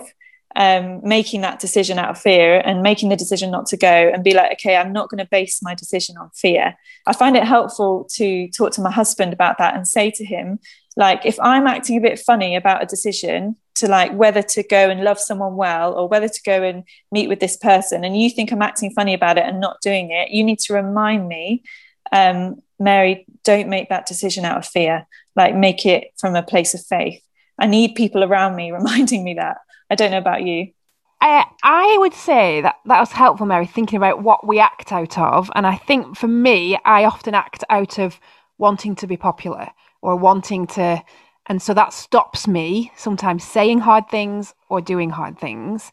um, 0.56 1.00
making 1.02 1.42
that 1.42 1.60
decision 1.60 1.98
out 1.98 2.10
of 2.10 2.18
fear 2.18 2.62
and 2.64 2.82
making 2.82 3.10
the 3.10 3.16
decision 3.16 3.50
not 3.50 3.66
to 3.66 3.76
go 3.76 4.10
and 4.12 4.24
be 4.24 4.32
like, 4.32 4.52
okay, 4.52 4.76
I'm 4.76 4.92
not 4.92 5.10
going 5.10 5.18
to 5.18 5.28
base 5.30 5.62
my 5.62 5.74
decision 5.74 6.16
on 6.16 6.30
fear. 6.30 6.74
I 7.06 7.12
find 7.12 7.36
it 7.36 7.44
helpful 7.44 8.08
to 8.14 8.48
talk 8.48 8.72
to 8.72 8.80
my 8.80 8.90
husband 8.90 9.34
about 9.34 9.58
that 9.58 9.74
and 9.74 9.86
say 9.86 10.10
to 10.12 10.24
him, 10.24 10.58
like, 10.96 11.26
if 11.26 11.38
I'm 11.40 11.66
acting 11.66 11.98
a 11.98 12.00
bit 12.00 12.18
funny 12.18 12.56
about 12.56 12.82
a 12.82 12.86
decision 12.86 13.56
to 13.74 13.86
like 13.86 14.14
whether 14.14 14.40
to 14.40 14.62
go 14.62 14.88
and 14.88 15.04
love 15.04 15.18
someone 15.18 15.56
well 15.56 15.92
or 15.92 16.08
whether 16.08 16.28
to 16.28 16.42
go 16.46 16.62
and 16.62 16.84
meet 17.12 17.28
with 17.28 17.40
this 17.40 17.58
person, 17.58 18.02
and 18.02 18.18
you 18.18 18.30
think 18.30 18.50
I'm 18.50 18.62
acting 18.62 18.90
funny 18.92 19.12
about 19.12 19.36
it 19.36 19.44
and 19.44 19.60
not 19.60 19.82
doing 19.82 20.10
it, 20.10 20.30
you 20.30 20.42
need 20.42 20.60
to 20.60 20.72
remind 20.72 21.28
me, 21.28 21.64
um, 22.12 22.62
Mary, 22.78 23.26
don't 23.44 23.68
make 23.68 23.88
that 23.88 24.06
decision 24.06 24.44
out 24.44 24.58
of 24.58 24.66
fear. 24.66 25.06
Like, 25.34 25.54
make 25.54 25.86
it 25.86 26.08
from 26.18 26.34
a 26.34 26.42
place 26.42 26.74
of 26.74 26.84
faith. 26.84 27.22
I 27.58 27.66
need 27.66 27.94
people 27.94 28.24
around 28.24 28.56
me 28.56 28.72
reminding 28.72 29.24
me 29.24 29.34
that. 29.34 29.58
I 29.90 29.94
don't 29.94 30.10
know 30.10 30.18
about 30.18 30.42
you. 30.42 30.72
I, 31.20 31.44
I 31.62 31.96
would 31.98 32.14
say 32.14 32.60
that 32.60 32.76
that 32.84 33.00
was 33.00 33.12
helpful, 33.12 33.46
Mary, 33.46 33.66
thinking 33.66 33.96
about 33.96 34.22
what 34.22 34.46
we 34.46 34.58
act 34.58 34.92
out 34.92 35.16
of. 35.18 35.50
And 35.54 35.66
I 35.66 35.76
think 35.76 36.16
for 36.16 36.28
me, 36.28 36.78
I 36.84 37.04
often 37.04 37.34
act 37.34 37.64
out 37.70 37.98
of 37.98 38.20
wanting 38.58 38.94
to 38.96 39.06
be 39.06 39.16
popular 39.16 39.68
or 40.02 40.16
wanting 40.16 40.66
to. 40.68 41.02
And 41.46 41.62
so 41.62 41.72
that 41.74 41.92
stops 41.92 42.46
me 42.46 42.92
sometimes 42.96 43.44
saying 43.44 43.80
hard 43.80 44.08
things 44.10 44.54
or 44.68 44.80
doing 44.80 45.10
hard 45.10 45.38
things. 45.38 45.90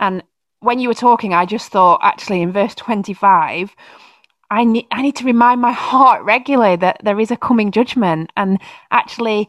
And 0.00 0.22
when 0.60 0.80
you 0.80 0.88
were 0.88 0.94
talking, 0.94 1.32
I 1.32 1.46
just 1.46 1.70
thought 1.70 2.00
actually 2.02 2.42
in 2.42 2.52
verse 2.52 2.74
25, 2.74 3.74
I 4.50 4.64
need, 4.64 4.86
I 4.90 5.02
need 5.02 5.16
to 5.16 5.24
remind 5.24 5.60
my 5.60 5.72
heart 5.72 6.22
regularly 6.22 6.76
that 6.76 7.00
there 7.04 7.20
is 7.20 7.30
a 7.30 7.36
coming 7.36 7.70
judgment 7.70 8.32
and 8.36 8.58
actually 8.90 9.48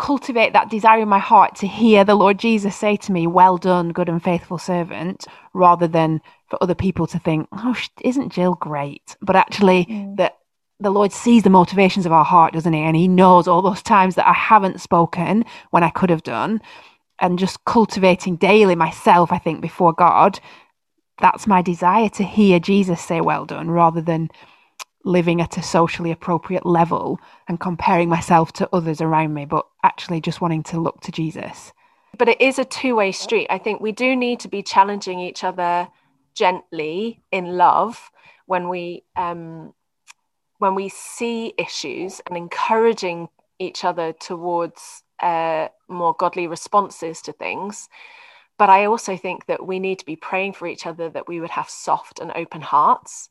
cultivate 0.00 0.54
that 0.54 0.70
desire 0.70 1.00
in 1.00 1.08
my 1.08 1.18
heart 1.18 1.54
to 1.54 1.66
hear 1.66 2.04
the 2.04 2.14
Lord 2.14 2.38
Jesus 2.38 2.74
say 2.74 2.96
to 2.96 3.12
me, 3.12 3.26
Well 3.26 3.58
done, 3.58 3.92
good 3.92 4.08
and 4.08 4.22
faithful 4.22 4.58
servant, 4.58 5.26
rather 5.52 5.86
than 5.86 6.22
for 6.48 6.60
other 6.62 6.74
people 6.74 7.06
to 7.08 7.18
think, 7.18 7.48
Oh, 7.52 7.76
isn't 8.00 8.32
Jill 8.32 8.54
great? 8.54 9.16
But 9.20 9.36
actually, 9.36 9.84
mm. 9.84 10.16
that 10.16 10.38
the 10.80 10.90
Lord 10.90 11.12
sees 11.12 11.42
the 11.42 11.50
motivations 11.50 12.06
of 12.06 12.12
our 12.12 12.24
heart, 12.24 12.54
doesn't 12.54 12.72
He? 12.72 12.80
And 12.80 12.96
He 12.96 13.08
knows 13.08 13.46
all 13.46 13.60
those 13.60 13.82
times 13.82 14.14
that 14.14 14.26
I 14.26 14.32
haven't 14.32 14.80
spoken 14.80 15.44
when 15.70 15.84
I 15.84 15.90
could 15.90 16.10
have 16.10 16.22
done. 16.22 16.62
And 17.20 17.38
just 17.38 17.62
cultivating 17.66 18.36
daily 18.36 18.74
myself, 18.74 19.30
I 19.30 19.38
think, 19.38 19.60
before 19.60 19.92
God, 19.92 20.40
that's 21.20 21.46
my 21.46 21.62
desire 21.62 22.08
to 22.10 22.24
hear 22.24 22.58
Jesus 22.58 23.00
say, 23.00 23.20
Well 23.20 23.44
done, 23.44 23.70
rather 23.70 24.00
than 24.00 24.30
living 25.04 25.40
at 25.40 25.56
a 25.56 25.62
socially 25.62 26.10
appropriate 26.10 26.66
level 26.66 27.18
and 27.48 27.58
comparing 27.58 28.08
myself 28.08 28.52
to 28.52 28.68
others 28.72 29.00
around 29.00 29.32
me, 29.32 29.44
but 29.44 29.66
actually 29.82 30.20
just 30.20 30.40
wanting 30.40 30.62
to 30.62 30.78
look 30.80 31.00
to 31.00 31.12
Jesus. 31.12 31.72
But 32.18 32.28
it 32.28 32.40
is 32.40 32.58
a 32.58 32.64
two 32.64 32.96
way 32.96 33.12
street. 33.12 33.46
I 33.50 33.58
think 33.58 33.80
we 33.80 33.92
do 33.92 34.14
need 34.16 34.40
to 34.40 34.48
be 34.48 34.62
challenging 34.62 35.20
each 35.20 35.44
other 35.44 35.88
gently 36.34 37.22
in 37.32 37.56
love 37.56 38.10
when 38.46 38.68
we 38.68 39.04
um, 39.16 39.72
when 40.58 40.74
we 40.74 40.88
see 40.88 41.54
issues 41.56 42.20
and 42.26 42.36
encouraging 42.36 43.28
each 43.58 43.84
other 43.84 44.12
towards 44.12 45.02
uh, 45.22 45.68
more 45.88 46.14
godly 46.18 46.46
responses 46.46 47.22
to 47.22 47.32
things. 47.32 47.88
But 48.60 48.68
I 48.68 48.84
also 48.84 49.16
think 49.16 49.46
that 49.46 49.66
we 49.70 49.78
need 49.78 49.98
to 50.00 50.04
be 50.12 50.16
praying 50.16 50.52
for 50.54 50.66
each 50.68 50.86
other 50.86 51.08
that 51.10 51.28
we 51.28 51.40
would 51.40 51.54
have 51.58 51.70
soft 51.70 52.20
and 52.20 52.30
open 52.42 52.62
hearts 52.62 53.30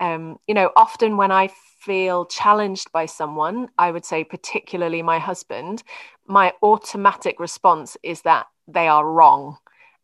Um, 0.00 0.38
you 0.46 0.54
know, 0.54 0.70
often 0.76 1.16
when 1.16 1.32
I 1.32 1.48
feel 1.80 2.26
challenged 2.26 2.92
by 2.92 3.06
someone, 3.06 3.68
I 3.78 3.90
would 3.90 4.04
say, 4.04 4.24
particularly 4.24 5.02
my 5.02 5.18
husband, 5.18 5.82
my 6.26 6.52
automatic 6.62 7.40
response 7.40 7.96
is 8.02 8.22
that 8.22 8.46
they 8.68 8.88
are 8.88 9.08
wrong. 9.08 9.56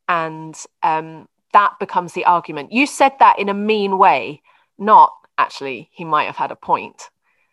And 0.09 0.57
um, 0.83 1.29
that 1.53 1.72
becomes 1.79 2.12
the 2.12 2.25
argument. 2.25 2.72
You 2.72 2.87
said 2.87 3.12
that 3.18 3.38
in 3.38 3.48
a 3.48 3.55
mean 3.55 3.98
way, 3.98 4.42
not 4.79 5.12
actually, 5.37 5.90
he 5.92 6.05
might 6.05 6.25
have 6.25 6.37
had 6.37 6.51
a 6.51 6.57
point. 6.57 7.11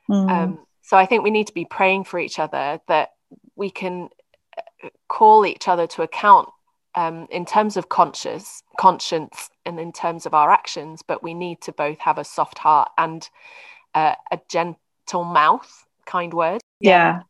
Mm. 0.09 0.29
Um, 0.31 0.59
so 0.81 0.97
I 0.97 1.05
think 1.05 1.23
we 1.23 1.31
need 1.31 1.47
to 1.47 1.53
be 1.53 1.65
praying 1.65 2.05
for 2.05 2.19
each 2.19 2.39
other 2.39 2.79
that 2.87 3.09
we 3.55 3.69
can 3.69 4.09
uh, 4.57 4.89
call 5.07 5.45
each 5.45 5.67
other 5.67 5.87
to 5.87 6.03
account 6.03 6.49
um, 6.99 7.27
in 7.31 7.45
terms 7.45 7.77
of 7.77 7.87
conscious 7.87 8.61
conscience 8.77 9.49
and 9.65 9.79
in 9.79 9.93
terms 9.93 10.25
of 10.25 10.33
our 10.33 10.51
actions, 10.51 11.01
but 11.01 11.23
we 11.23 11.33
need 11.33 11.61
to 11.61 11.71
both 11.71 11.97
have 11.99 12.17
a 12.17 12.25
soft 12.25 12.57
heart 12.57 12.91
and 12.97 13.29
uh, 13.95 14.15
a 14.31 14.39
gentle 14.49 15.23
mouth, 15.23 15.85
kind 16.05 16.33
word. 16.33 16.59
Yeah. 16.81 17.21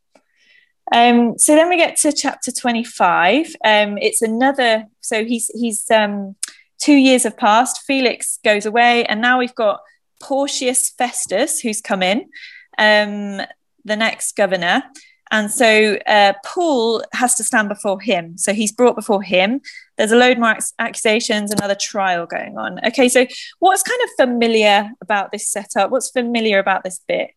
Um, 0.92 1.38
so 1.38 1.54
then 1.54 1.70
we 1.70 1.78
get 1.78 1.98
to 1.98 2.12
chapter 2.12 2.52
25. 2.52 3.56
Um, 3.64 4.00
it's 4.00 4.24
another, 4.24 4.86
so 5.02 5.24
he's, 5.24 5.52
he's, 5.54 5.90
um, 5.92 6.36
two 6.80 6.96
years 6.96 7.22
have 7.24 7.38
passed. 7.38 7.84
Felix 7.86 8.40
goes 8.44 8.66
away, 8.66 9.06
and 9.06 9.22
now 9.22 9.38
we've 9.38 9.54
got 9.54 9.82
Porcius 10.20 10.90
Festus 10.90 11.60
who's 11.60 11.80
come 11.80 12.02
in, 12.02 12.30
um, 12.80 13.46
the 13.86 13.96
next 13.96 14.36
governor. 14.36 14.82
And 15.32 15.52
so 15.52 15.98
uh, 16.08 16.34
Paul 16.44 17.04
has 17.14 17.36
to 17.36 17.44
stand 17.44 17.70
before 17.70 18.00
him. 18.00 18.38
So 18.38 18.54
he's 18.54 18.72
brought 18.72 18.96
before 18.96 19.22
him. 19.22 19.62
There's 19.98 20.12
a 20.12 20.18
load 20.18 20.40
more 20.40 20.58
accusations, 20.80 21.52
another 21.52 21.76
trial 21.80 22.26
going 22.26 22.58
on. 22.58 22.80
Okay, 22.88 23.10
so 23.10 23.28
what's 23.60 23.84
kind 23.84 24.00
of 24.04 24.10
familiar 24.18 24.90
about 25.02 25.32
this 25.32 25.48
setup? 25.48 25.92
What's 25.92 26.10
familiar 26.10 26.58
about 26.58 26.84
this 26.84 27.02
bit? 27.08 27.32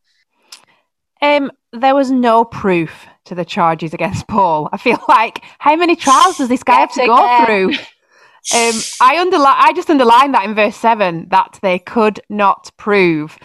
Um, 1.20 1.52
there 1.72 1.94
was 1.94 2.10
no 2.10 2.44
proof 2.44 3.06
to 3.26 3.34
the 3.34 3.44
charges 3.44 3.94
against 3.94 4.26
Paul. 4.26 4.68
I 4.72 4.76
feel 4.78 4.98
like 5.08 5.42
how 5.58 5.76
many 5.76 5.94
trials 5.94 6.38
does 6.38 6.48
this 6.48 6.62
guy 6.62 6.80
have 6.80 6.92
to 6.94 7.06
go 7.06 7.44
through? 7.46 7.74
Um, 8.52 8.72
I 9.00 9.18
underline. 9.20 9.54
I 9.56 9.72
just 9.72 9.88
underlined 9.88 10.34
that 10.34 10.44
in 10.44 10.56
verse 10.56 10.74
seven 10.74 11.28
that 11.30 11.60
they 11.62 11.78
could 11.78 12.20
not 12.28 12.72
prove. 12.76 13.38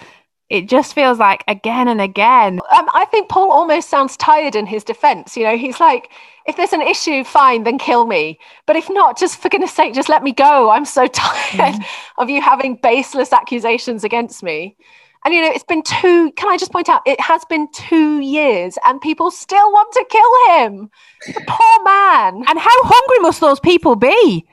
It 0.50 0.70
just 0.70 0.96
feels 0.96 1.20
like 1.20 1.44
again 1.48 1.90
and 1.90 2.00
again. 2.00 2.60
Um, 2.72 2.88
I 2.94 3.06
think 3.12 3.28
Paul 3.28 3.52
almost 3.52 3.90
sounds 3.90 4.16
tired 4.16 4.56
in 4.56 4.66
his 4.66 4.84
defense. 4.84 5.36
You 5.36 5.44
know, 5.44 5.58
he's 5.58 5.80
like, 5.82 6.10
if 6.48 6.56
there's 6.56 6.72
an 6.72 6.82
issue, 6.82 7.26
fine, 7.26 7.64
then 7.64 7.78
kill 7.78 8.06
me. 8.06 8.40
But 8.66 8.78
if 8.78 8.90
not, 8.90 9.18
just 9.18 9.42
for 9.42 9.50
goodness 9.50 9.74
sake, 9.74 9.94
just 9.94 10.08
let 10.08 10.24
me 10.24 10.32
go. 10.32 10.70
I'm 10.70 10.86
so 10.86 11.06
tired 11.14 11.76
mm. 11.76 11.86
of 12.18 12.30
you 12.30 12.42
having 12.42 12.76
baseless 12.76 13.34
accusations 13.34 14.06
against 14.06 14.42
me. 14.42 14.78
And 15.26 15.34
you 15.34 15.42
know, 15.42 15.52
it's 15.52 15.66
been 15.66 15.84
two, 15.84 16.32
can 16.38 16.50
I 16.50 16.56
just 16.56 16.72
point 16.72 16.88
out, 16.88 17.02
it 17.06 17.20
has 17.20 17.44
been 17.46 17.68
two 17.74 18.20
years 18.20 18.78
and 18.86 19.02
people 19.02 19.30
still 19.30 19.72
want 19.74 19.92
to 19.94 20.06
kill 20.10 20.58
him. 20.58 20.90
The 21.26 21.42
poor 21.46 21.84
man. 21.84 22.46
And 22.48 22.58
how 22.58 22.84
hungry 22.84 23.20
must 23.20 23.42
those 23.42 23.60
people 23.60 23.98
be? 23.98 24.48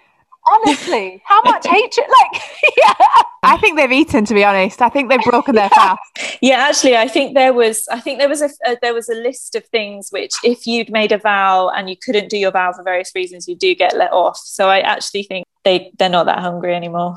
Honestly, 0.46 1.22
how 1.24 1.42
much 1.42 1.66
hatred? 1.66 2.06
Like, 2.06 2.42
yeah. 2.76 2.94
I 3.42 3.56
think 3.58 3.76
they've 3.76 3.92
eaten. 3.92 4.24
To 4.24 4.34
be 4.34 4.44
honest, 4.44 4.82
I 4.82 4.88
think 4.88 5.08
they've 5.08 5.22
broken 5.22 5.54
their 5.54 5.68
fast. 5.74 6.00
Yeah, 6.40 6.58
actually, 6.68 6.96
I 6.96 7.08
think 7.08 7.34
there 7.34 7.52
was. 7.52 7.86
I 7.88 8.00
think 8.00 8.18
there 8.18 8.28
was 8.28 8.42
a, 8.42 8.50
a, 8.66 8.76
there 8.82 8.94
was 8.94 9.08
a 9.08 9.14
list 9.14 9.54
of 9.54 9.64
things 9.66 10.08
which, 10.10 10.32
if 10.42 10.66
you'd 10.66 10.90
made 10.90 11.12
a 11.12 11.18
vow 11.18 11.70
and 11.70 11.88
you 11.88 11.96
couldn't 11.96 12.28
do 12.28 12.36
your 12.36 12.50
vow 12.50 12.72
for 12.72 12.82
various 12.82 13.12
reasons, 13.14 13.48
you 13.48 13.56
do 13.56 13.74
get 13.74 13.96
let 13.96 14.12
off. 14.12 14.36
So 14.36 14.68
I 14.68 14.80
actually 14.80 15.24
think 15.24 15.46
they 15.64 15.90
they're 15.98 16.08
not 16.08 16.26
that 16.26 16.40
hungry 16.40 16.74
anymore. 16.74 17.16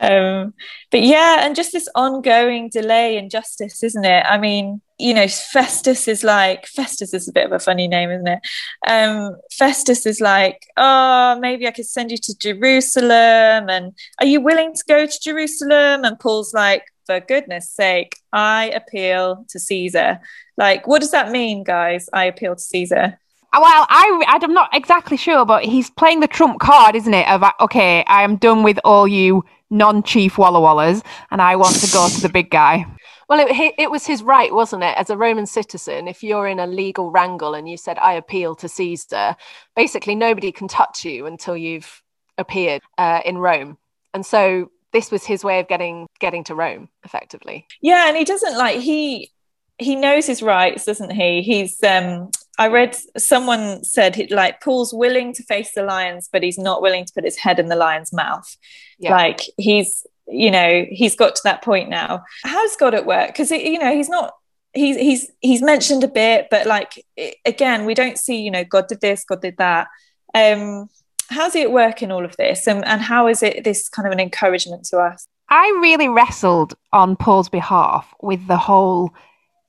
Um, 0.00 0.54
but 0.90 1.02
yeah, 1.02 1.44
and 1.44 1.54
just 1.54 1.72
this 1.72 1.88
ongoing 1.94 2.70
delay 2.70 3.16
in 3.16 3.28
justice, 3.28 3.82
isn't 3.82 4.04
it? 4.04 4.24
I 4.26 4.38
mean, 4.38 4.80
you 4.98 5.14
know, 5.14 5.28
Festus 5.28 6.08
is 6.08 6.24
like 6.24 6.66
Festus 6.66 7.14
is 7.14 7.28
a 7.28 7.32
bit 7.32 7.46
of 7.46 7.52
a 7.52 7.58
funny 7.58 7.86
name, 7.86 8.10
isn't 8.10 8.26
it? 8.26 8.40
Um, 8.86 9.36
Festus 9.52 10.06
is 10.06 10.20
like, 10.20 10.66
oh, 10.76 11.38
maybe 11.40 11.66
I 11.66 11.70
could 11.70 11.86
send 11.86 12.10
you 12.10 12.18
to 12.18 12.38
Jerusalem, 12.38 13.68
and 13.68 13.92
are 14.20 14.26
you 14.26 14.40
willing 14.40 14.74
to 14.74 14.84
go 14.88 15.06
to 15.06 15.20
Jerusalem? 15.22 16.04
And 16.04 16.18
Paul's 16.18 16.54
like, 16.54 16.84
for 17.06 17.20
goodness 17.20 17.68
sake, 17.68 18.16
I 18.32 18.70
appeal 18.70 19.44
to 19.50 19.58
Caesar. 19.58 20.20
Like, 20.56 20.86
what 20.86 21.00
does 21.00 21.10
that 21.10 21.30
mean, 21.30 21.64
guys? 21.64 22.08
I 22.12 22.24
appeal 22.24 22.54
to 22.54 22.62
Caesar. 22.62 23.18
Well, 23.52 23.86
I, 23.88 24.38
I'm 24.42 24.54
not 24.54 24.70
exactly 24.72 25.16
sure, 25.16 25.44
but 25.44 25.64
he's 25.64 25.90
playing 25.90 26.20
the 26.20 26.28
trump 26.28 26.60
card, 26.60 26.94
isn't 26.94 27.12
it? 27.12 27.28
Of 27.28 27.42
okay, 27.60 28.04
I 28.06 28.22
am 28.22 28.36
done 28.36 28.62
with 28.62 28.78
all 28.84 29.08
you 29.08 29.44
non-chief 29.70 30.38
Walla 30.38 30.60
Wallas, 30.60 31.02
and 31.30 31.40
I 31.40 31.56
want 31.56 31.76
to 31.76 31.92
go 31.92 32.08
to 32.08 32.20
the 32.20 32.28
big 32.28 32.50
guy. 32.50 32.86
Well, 33.28 33.46
it, 33.48 33.74
it 33.78 33.90
was 33.90 34.06
his 34.06 34.22
right, 34.22 34.52
wasn't 34.52 34.82
it? 34.82 34.96
As 34.96 35.08
a 35.08 35.16
Roman 35.16 35.46
citizen, 35.46 36.08
if 36.08 36.22
you're 36.22 36.48
in 36.48 36.58
a 36.58 36.66
legal 36.66 37.10
wrangle 37.10 37.54
and 37.54 37.68
you 37.68 37.76
said, 37.76 37.96
I 37.98 38.14
appeal 38.14 38.56
to 38.56 38.68
Caesar, 38.68 39.36
basically 39.76 40.16
nobody 40.16 40.50
can 40.50 40.66
touch 40.66 41.04
you 41.04 41.26
until 41.26 41.56
you've 41.56 42.02
appeared 42.38 42.82
uh, 42.98 43.20
in 43.24 43.38
Rome. 43.38 43.78
And 44.12 44.26
so 44.26 44.70
this 44.92 45.12
was 45.12 45.24
his 45.24 45.44
way 45.44 45.60
of 45.60 45.68
getting 45.68 46.08
getting 46.18 46.42
to 46.44 46.54
Rome 46.54 46.88
effectively. 47.04 47.66
Yeah, 47.80 48.08
and 48.08 48.16
he 48.16 48.24
doesn't 48.24 48.56
like 48.56 48.80
he 48.80 49.30
he 49.78 49.96
knows 49.96 50.26
his 50.26 50.42
rights, 50.42 50.84
doesn't 50.84 51.12
he? 51.12 51.42
He's 51.42 51.82
um 51.84 52.30
I 52.60 52.68
read 52.68 52.94
someone 53.16 53.82
said 53.84 54.14
he, 54.14 54.26
like 54.26 54.60
Paul's 54.60 54.92
willing 54.92 55.32
to 55.32 55.42
face 55.44 55.72
the 55.74 55.82
lions, 55.82 56.28
but 56.30 56.42
he's 56.42 56.58
not 56.58 56.82
willing 56.82 57.06
to 57.06 57.12
put 57.14 57.24
his 57.24 57.38
head 57.38 57.58
in 57.58 57.68
the 57.68 57.74
lion's 57.74 58.12
mouth. 58.12 58.54
Yeah. 58.98 59.12
Like 59.12 59.40
he's, 59.56 60.06
you 60.28 60.50
know, 60.50 60.84
he's 60.90 61.16
got 61.16 61.34
to 61.36 61.40
that 61.44 61.62
point 61.62 61.88
now. 61.88 62.22
How's 62.44 62.76
God 62.76 62.94
at 62.94 63.06
work? 63.06 63.28
Because 63.28 63.50
you 63.50 63.78
know 63.78 63.96
he's 63.96 64.10
not. 64.10 64.34
He's 64.74 64.98
he's 64.98 65.30
he's 65.40 65.62
mentioned 65.62 66.04
a 66.04 66.08
bit, 66.08 66.48
but 66.50 66.66
like 66.66 67.02
again, 67.46 67.86
we 67.86 67.94
don't 67.94 68.18
see. 68.18 68.42
You 68.42 68.50
know, 68.50 68.64
God 68.64 68.88
did 68.88 69.00
this, 69.00 69.24
God 69.24 69.40
did 69.40 69.56
that. 69.56 69.88
Um, 70.34 70.90
how's 71.30 71.54
he 71.54 71.62
at 71.62 71.72
work 71.72 72.02
in 72.02 72.12
all 72.12 72.26
of 72.26 72.36
this, 72.36 72.66
and 72.66 72.84
and 72.84 73.00
how 73.00 73.26
is 73.26 73.42
it 73.42 73.64
this 73.64 73.88
kind 73.88 74.06
of 74.06 74.12
an 74.12 74.20
encouragement 74.20 74.84
to 74.90 74.98
us? 74.98 75.26
I 75.48 75.66
really 75.80 76.10
wrestled 76.10 76.74
on 76.92 77.16
Paul's 77.16 77.48
behalf 77.48 78.14
with 78.20 78.46
the 78.48 78.58
whole 78.58 79.14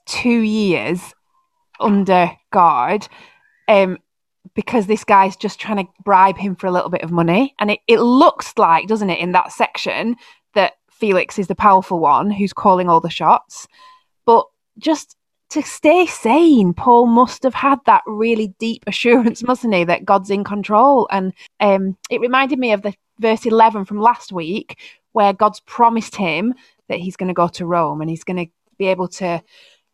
two 0.06 0.42
years 0.42 1.14
under 1.82 2.32
guard 2.52 3.08
um, 3.68 3.98
because 4.54 4.88
this 4.88 5.04
guy's 5.04 5.36
just 5.36 5.60
trying 5.60 5.78
to 5.78 5.92
bribe 6.04 6.38
him 6.38 6.56
for 6.56 6.68
a 6.68 6.72
little 6.72 6.90
bit 6.90 7.04
of 7.04 7.12
money. 7.12 7.56
And 7.60 7.72
it, 7.72 7.80
it 7.88 8.00
looks 8.00 8.54
like, 8.58 8.88
doesn't 8.88 9.10
it, 9.10 9.20
in 9.20 9.32
that 9.32 9.52
section, 9.52 10.16
that 10.54 10.74
Felix 10.90 11.40
is 11.40 11.48
the 11.48 11.56
powerful 11.56 12.00
one 12.00 12.32
who's 12.32 12.54
calling 12.54 12.90
all 12.90 13.02
the 13.02 13.10
shots. 13.10 13.68
But 14.26 14.46
just 14.78 15.16
to 15.52 15.62
stay 15.62 16.06
sane, 16.06 16.74
Paul 16.74 17.08
must 17.08 17.44
have 17.44 17.54
had 17.54 17.80
that 17.86 18.04
really 18.06 18.54
deep 18.60 18.84
assurance, 18.88 19.44
mustn't 19.48 19.74
he, 19.74 19.84
that 19.86 20.06
God's 20.06 20.30
in 20.30 20.44
control. 20.44 21.08
And 21.12 21.34
um, 21.60 21.98
it 22.10 22.22
reminded 22.22 22.60
me 22.60 22.72
of 22.72 22.82
the 22.82 22.94
verse 23.20 23.46
11 23.46 23.86
from 23.86 24.00
last 24.00 24.32
week, 24.32 24.80
where 25.14 25.34
God's 25.34 25.60
promised 25.62 26.16
him 26.16 26.54
that 26.88 27.00
he's 27.00 27.16
going 27.16 27.28
to 27.28 27.34
go 27.34 27.48
to 27.50 27.66
Rome 27.66 28.02
and 28.02 28.10
he's 28.10 28.24
going 28.24 28.46
to 28.46 28.52
be 28.78 28.88
able 28.88 29.08
to 29.08 29.42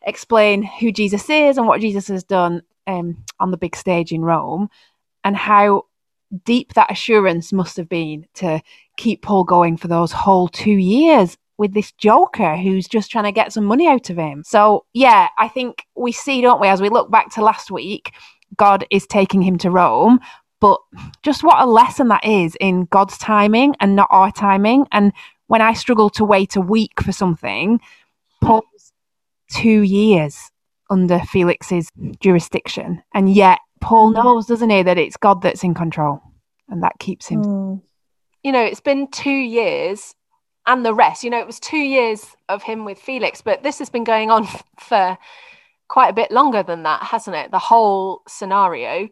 explain 0.07 0.63
who 0.63 0.91
Jesus 0.91 1.29
is 1.29 1.57
and 1.57 1.67
what 1.67 1.81
Jesus 1.81 2.07
has 2.07 2.23
done 2.23 2.63
um, 2.87 3.23
on 3.39 3.51
the 3.51 3.57
big 3.57 3.75
stage 3.75 4.11
in 4.11 4.21
Rome, 4.21 4.69
and 5.23 5.37
how 5.37 5.83
deep 6.45 6.73
that 6.73 6.91
assurance 6.91 7.53
must 7.53 7.77
have 7.77 7.87
been 7.87 8.25
to 8.35 8.61
keep 8.97 9.21
Paul 9.21 9.43
going 9.43 9.77
for 9.77 9.87
those 9.87 10.11
whole 10.11 10.47
two 10.47 10.71
years 10.71 11.37
with 11.57 11.73
this 11.73 11.91
joker 11.93 12.55
who's 12.55 12.87
just 12.87 13.11
trying 13.11 13.25
to 13.25 13.31
get 13.31 13.51
some 13.51 13.65
money 13.65 13.87
out 13.87 14.09
of 14.09 14.17
him. 14.17 14.43
So, 14.45 14.85
yeah, 14.93 15.29
I 15.37 15.47
think 15.47 15.85
we 15.95 16.11
see, 16.11 16.41
don't 16.41 16.61
we, 16.61 16.67
as 16.67 16.81
we 16.81 16.89
look 16.89 17.11
back 17.11 17.31
to 17.33 17.43
last 17.43 17.71
week, 17.71 18.13
God 18.55 18.85
is 18.89 19.07
taking 19.07 19.41
him 19.41 19.57
to 19.59 19.71
Rome. 19.71 20.19
But 20.59 20.79
just 21.23 21.43
what 21.43 21.61
a 21.61 21.65
lesson 21.65 22.07
that 22.07 22.25
is 22.25 22.55
in 22.59 22.85
God's 22.85 23.17
timing 23.17 23.75
and 23.79 23.95
not 23.95 24.07
our 24.09 24.31
timing. 24.31 24.87
And 24.91 25.13
when 25.47 25.61
I 25.61 25.73
struggle 25.73 26.09
to 26.11 26.25
wait 26.25 26.55
a 26.55 26.61
week 26.61 27.01
for 27.01 27.11
something, 27.11 27.79
Paul 28.41 28.63
two 29.51 29.81
years 29.81 30.51
under 30.89 31.19
Felix's 31.19 31.89
jurisdiction. 32.19 33.03
And 33.13 33.33
yet, 33.33 33.59
Paul 33.81 34.11
knows, 34.11 34.47
doesn't 34.47 34.69
he, 34.69 34.83
that 34.83 34.97
it's 34.97 35.17
God 35.17 35.41
that's 35.41 35.63
in 35.63 35.73
control 35.73 36.21
and 36.69 36.83
that 36.83 36.99
keeps 36.99 37.27
him. 37.27 37.43
Mm. 37.43 37.81
You 38.43 38.51
know, 38.51 38.63
it's 38.63 38.81
been 38.81 39.07
two 39.09 39.29
years 39.29 40.15
and 40.65 40.85
the 40.85 40.93
rest. 40.93 41.23
You 41.23 41.29
know, 41.29 41.39
it 41.39 41.47
was 41.47 41.59
two 41.59 41.77
years 41.77 42.25
of 42.49 42.63
him 42.63 42.85
with 42.85 42.99
Felix, 42.99 43.41
but 43.41 43.63
this 43.63 43.79
has 43.79 43.89
been 43.89 44.03
going 44.03 44.31
on 44.31 44.47
for 44.79 45.17
quite 45.87 46.09
a 46.09 46.13
bit 46.13 46.31
longer 46.31 46.63
than 46.63 46.83
that, 46.83 47.03
hasn't 47.03 47.35
it? 47.35 47.51
The 47.51 47.59
whole 47.59 48.21
scenario. 48.27 49.09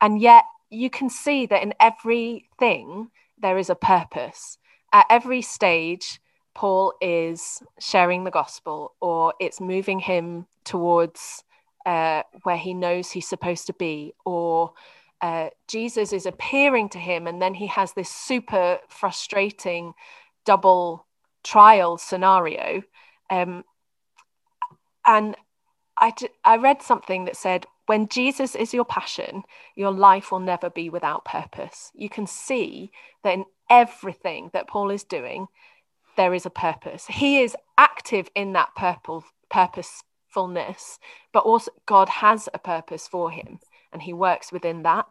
And 0.00 0.20
yet, 0.20 0.44
you 0.70 0.90
can 0.90 1.08
see 1.08 1.46
that 1.46 1.62
in 1.62 1.74
everything, 1.78 3.10
there 3.38 3.58
is 3.58 3.70
a 3.70 3.74
purpose. 3.74 4.58
At 4.92 5.06
every 5.10 5.42
stage, 5.42 6.20
Paul 6.54 6.94
is 7.00 7.62
sharing 7.78 8.24
the 8.24 8.30
gospel 8.30 8.94
or 9.00 9.34
it's 9.40 9.60
moving 9.60 9.98
him 9.98 10.46
towards 10.64 11.44
uh, 11.86 12.22
where 12.44 12.56
he 12.56 12.74
knows 12.74 13.10
he's 13.10 13.28
supposed 13.28 13.66
to 13.66 13.72
be 13.74 14.14
or 14.24 14.72
uh, 15.24 15.48
Jesus 15.68 16.12
is 16.12 16.26
appearing 16.26 16.90
to 16.90 16.98
him, 16.98 17.26
and 17.26 17.40
then 17.40 17.54
he 17.54 17.66
has 17.68 17.94
this 17.94 18.10
super 18.10 18.78
frustrating 18.88 19.94
double 20.44 21.06
trial 21.42 21.96
scenario. 21.96 22.82
Um, 23.30 23.64
and 25.06 25.34
I, 25.98 26.12
I 26.44 26.58
read 26.58 26.82
something 26.82 27.24
that 27.24 27.36
said, 27.36 27.64
when 27.86 28.08
Jesus 28.08 28.54
is 28.54 28.74
your 28.74 28.84
passion, 28.84 29.44
your 29.76 29.92
life 29.92 30.30
will 30.30 30.40
never 30.40 30.68
be 30.68 30.90
without 30.90 31.24
purpose. 31.24 31.90
You 31.94 32.10
can 32.10 32.26
see 32.26 32.90
that 33.22 33.32
in 33.32 33.46
everything 33.70 34.50
that 34.52 34.68
Paul 34.68 34.90
is 34.90 35.04
doing, 35.04 35.46
there 36.16 36.34
is 36.34 36.46
a 36.46 36.50
purpose. 36.50 37.06
He 37.06 37.40
is 37.40 37.56
active 37.78 38.28
in 38.34 38.52
that 38.52 38.74
purple, 38.76 39.24
purposefulness, 39.50 40.98
but 41.32 41.44
also 41.44 41.70
God 41.86 42.08
has 42.08 42.48
a 42.52 42.58
purpose 42.58 43.08
for 43.08 43.30
him 43.30 43.58
and 43.92 44.02
he 44.02 44.12
works 44.12 44.52
within 44.52 44.82
that. 44.82 45.06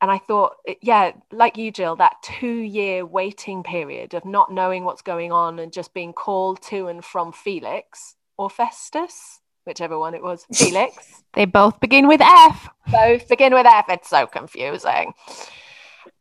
And 0.00 0.10
I 0.12 0.18
thought, 0.18 0.56
yeah, 0.80 1.12
like 1.32 1.56
you, 1.56 1.72
Jill, 1.72 1.96
that 1.96 2.16
two 2.22 2.46
year 2.46 3.04
waiting 3.04 3.64
period 3.64 4.14
of 4.14 4.24
not 4.24 4.52
knowing 4.52 4.84
what's 4.84 5.02
going 5.02 5.32
on 5.32 5.58
and 5.58 5.72
just 5.72 5.92
being 5.92 6.12
called 6.12 6.62
to 6.64 6.86
and 6.86 7.04
from 7.04 7.32
Felix 7.32 8.14
or 8.36 8.48
Festus, 8.48 9.40
whichever 9.64 9.98
one 9.98 10.14
it 10.14 10.22
was, 10.22 10.46
Felix. 10.54 11.24
they 11.32 11.46
both 11.46 11.80
begin 11.80 12.06
with 12.06 12.20
F. 12.20 12.68
Both 12.92 13.28
begin 13.28 13.52
with 13.52 13.66
F. 13.66 13.86
It's 13.88 14.08
so 14.08 14.26
confusing. 14.26 15.14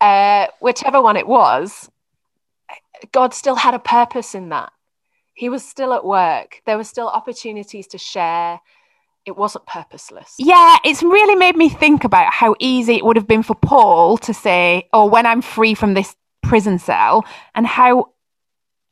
Uh, 0.01 0.47
whichever 0.59 0.99
one 1.01 1.15
it 1.15 1.27
was, 1.27 1.89
God 3.11 3.33
still 3.33 3.55
had 3.55 3.73
a 3.73 3.79
purpose 3.79 4.35
in 4.35 4.49
that. 4.49 4.71
He 5.33 5.49
was 5.49 5.63
still 5.63 5.93
at 5.93 6.03
work. 6.03 6.61
There 6.65 6.77
were 6.77 6.83
still 6.83 7.07
opportunities 7.07 7.87
to 7.87 7.97
share 7.97 8.59
it 9.27 9.35
wasn't 9.35 9.65
purposeless. 9.65 10.35
Yeah, 10.39 10.77
it's 10.85 11.03
really 11.03 11.35
made 11.35 11.57
me 11.57 11.67
think 11.67 12.05
about 12.05 12.33
how 12.33 12.55
easy 12.59 12.95
it 12.95 13.03
would 13.03 13.17
have 13.17 13.27
been 13.27 13.43
for 13.43 13.55
Paul 13.55 14.17
to 14.19 14.33
say, 14.33 14.87
"Oh, 14.93 15.05
when 15.05 15.25
I'm 15.25 15.41
free 15.41 15.73
from 15.73 15.93
this 15.93 16.15
prison 16.41 16.79
cell," 16.79 17.25
and 17.53 17.67
how 17.67 18.13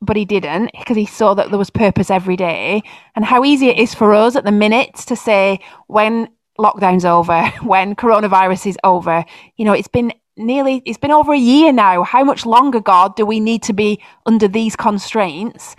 but 0.02 0.16
he 0.16 0.26
didn't 0.26 0.70
because 0.78 0.96
he 0.96 1.06
saw 1.06 1.32
that 1.34 1.48
there 1.48 1.58
was 1.58 1.70
purpose 1.70 2.10
every 2.10 2.36
day 2.36 2.82
and 3.14 3.24
how 3.24 3.44
easy 3.44 3.68
it 3.68 3.78
is 3.78 3.94
for 3.94 4.14
us 4.14 4.36
at 4.36 4.44
the 4.44 4.52
minute 4.52 4.94
to 4.94 5.16
say 5.16 5.58
when 5.86 6.28
lockdown's 6.58 7.04
over 7.04 7.46
when 7.62 7.94
coronavirus 7.94 8.66
is 8.66 8.78
over 8.84 9.24
you 9.56 9.64
know 9.64 9.72
it's 9.72 9.88
been 9.88 10.12
nearly 10.36 10.82
it's 10.84 10.98
been 10.98 11.10
over 11.10 11.32
a 11.32 11.38
year 11.38 11.72
now 11.72 12.02
how 12.02 12.22
much 12.22 12.44
longer 12.46 12.80
god 12.80 13.16
do 13.16 13.24
we 13.24 13.40
need 13.40 13.62
to 13.62 13.72
be 13.72 14.02
under 14.26 14.48
these 14.48 14.76
constraints 14.76 15.76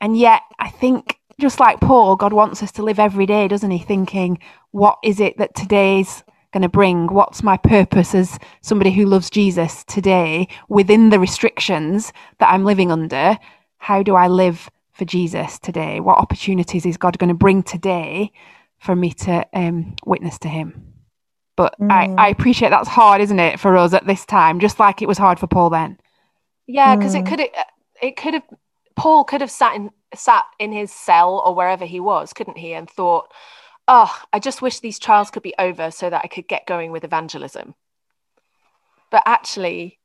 and 0.00 0.16
yet 0.16 0.42
i 0.58 0.68
think 0.68 1.20
just 1.40 1.58
like 1.58 1.80
Paul, 1.80 2.16
God 2.16 2.32
wants 2.32 2.62
us 2.62 2.70
to 2.72 2.82
live 2.82 2.98
every 2.98 3.26
day, 3.26 3.48
doesn't 3.48 3.70
he? 3.70 3.78
Thinking, 3.78 4.38
what 4.70 4.98
is 5.02 5.18
it 5.18 5.38
that 5.38 5.54
today's 5.54 6.22
going 6.52 6.62
to 6.62 6.68
bring? 6.68 7.06
What's 7.08 7.42
my 7.42 7.56
purpose 7.56 8.14
as 8.14 8.38
somebody 8.60 8.92
who 8.92 9.06
loves 9.06 9.30
Jesus 9.30 9.82
today 9.84 10.46
within 10.68 11.08
the 11.10 11.18
restrictions 11.18 12.12
that 12.38 12.52
I'm 12.52 12.64
living 12.64 12.92
under? 12.92 13.38
How 13.78 14.02
do 14.02 14.14
I 14.14 14.28
live 14.28 14.70
for 14.92 15.04
Jesus 15.04 15.58
today? 15.58 15.98
What 16.00 16.18
opportunities 16.18 16.86
is 16.86 16.96
God 16.96 17.18
going 17.18 17.28
to 17.28 17.34
bring 17.34 17.62
today 17.62 18.32
for 18.78 18.94
me 18.94 19.12
to 19.14 19.46
um, 19.54 19.96
witness 20.04 20.38
to 20.40 20.48
Him? 20.48 20.99
But 21.60 21.78
mm. 21.78 21.92
I, 21.92 22.06
I 22.16 22.28
appreciate 22.30 22.70
that's 22.70 22.88
hard, 22.88 23.20
isn't 23.20 23.38
it, 23.38 23.60
for 23.60 23.76
us 23.76 23.92
at 23.92 24.06
this 24.06 24.24
time, 24.24 24.60
just 24.60 24.80
like 24.80 25.02
it 25.02 25.08
was 25.08 25.18
hard 25.18 25.38
for 25.38 25.46
Paul 25.46 25.68
then. 25.68 25.98
Yeah, 26.66 26.96
because 26.96 27.14
mm. 27.14 27.20
it 27.20 27.26
could 27.28 27.48
it 28.00 28.16
could 28.16 28.32
have 28.32 28.44
Paul 28.96 29.24
could 29.24 29.42
have 29.42 29.50
sat 29.50 29.76
in 29.76 29.90
sat 30.14 30.44
in 30.58 30.72
his 30.72 30.90
cell 30.90 31.42
or 31.44 31.54
wherever 31.54 31.84
he 31.84 32.00
was, 32.00 32.32
couldn't 32.32 32.56
he, 32.56 32.72
and 32.72 32.88
thought, 32.88 33.30
oh, 33.86 34.10
I 34.32 34.38
just 34.38 34.62
wish 34.62 34.80
these 34.80 34.98
trials 34.98 35.30
could 35.30 35.42
be 35.42 35.52
over 35.58 35.90
so 35.90 36.08
that 36.08 36.22
I 36.24 36.28
could 36.28 36.48
get 36.48 36.66
going 36.66 36.92
with 36.92 37.04
evangelism. 37.04 37.74
But 39.10 39.24
actually, 39.26 39.98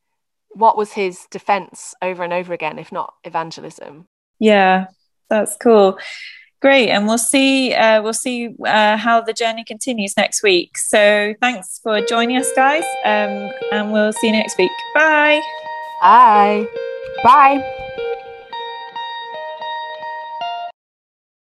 what 0.49 0.75
was 0.75 0.91
his 0.91 1.25
defense 1.31 1.95
over 2.01 2.21
and 2.21 2.33
over 2.33 2.51
again, 2.51 2.79
if 2.79 2.91
not 2.91 3.13
evangelism? 3.23 4.09
Yeah, 4.39 4.87
that's 5.29 5.55
cool. 5.55 5.99
Great, 6.65 6.89
and 6.89 7.05
we'll 7.05 7.19
see. 7.19 7.75
Uh, 7.75 8.01
we'll 8.01 8.11
see 8.11 8.49
uh, 8.65 8.97
how 8.97 9.21
the 9.21 9.33
journey 9.33 9.63
continues 9.63 10.17
next 10.17 10.41
week. 10.41 10.79
So, 10.79 11.35
thanks 11.39 11.79
for 11.83 12.01
joining 12.01 12.37
us, 12.37 12.51
guys, 12.55 12.83
um, 13.05 13.51
and 13.71 13.93
we'll 13.93 14.13
see 14.13 14.25
you 14.25 14.33
next 14.33 14.57
week. 14.57 14.71
Bye. 14.95 15.43
Bye. 16.01 16.65
Bye. 17.23 17.81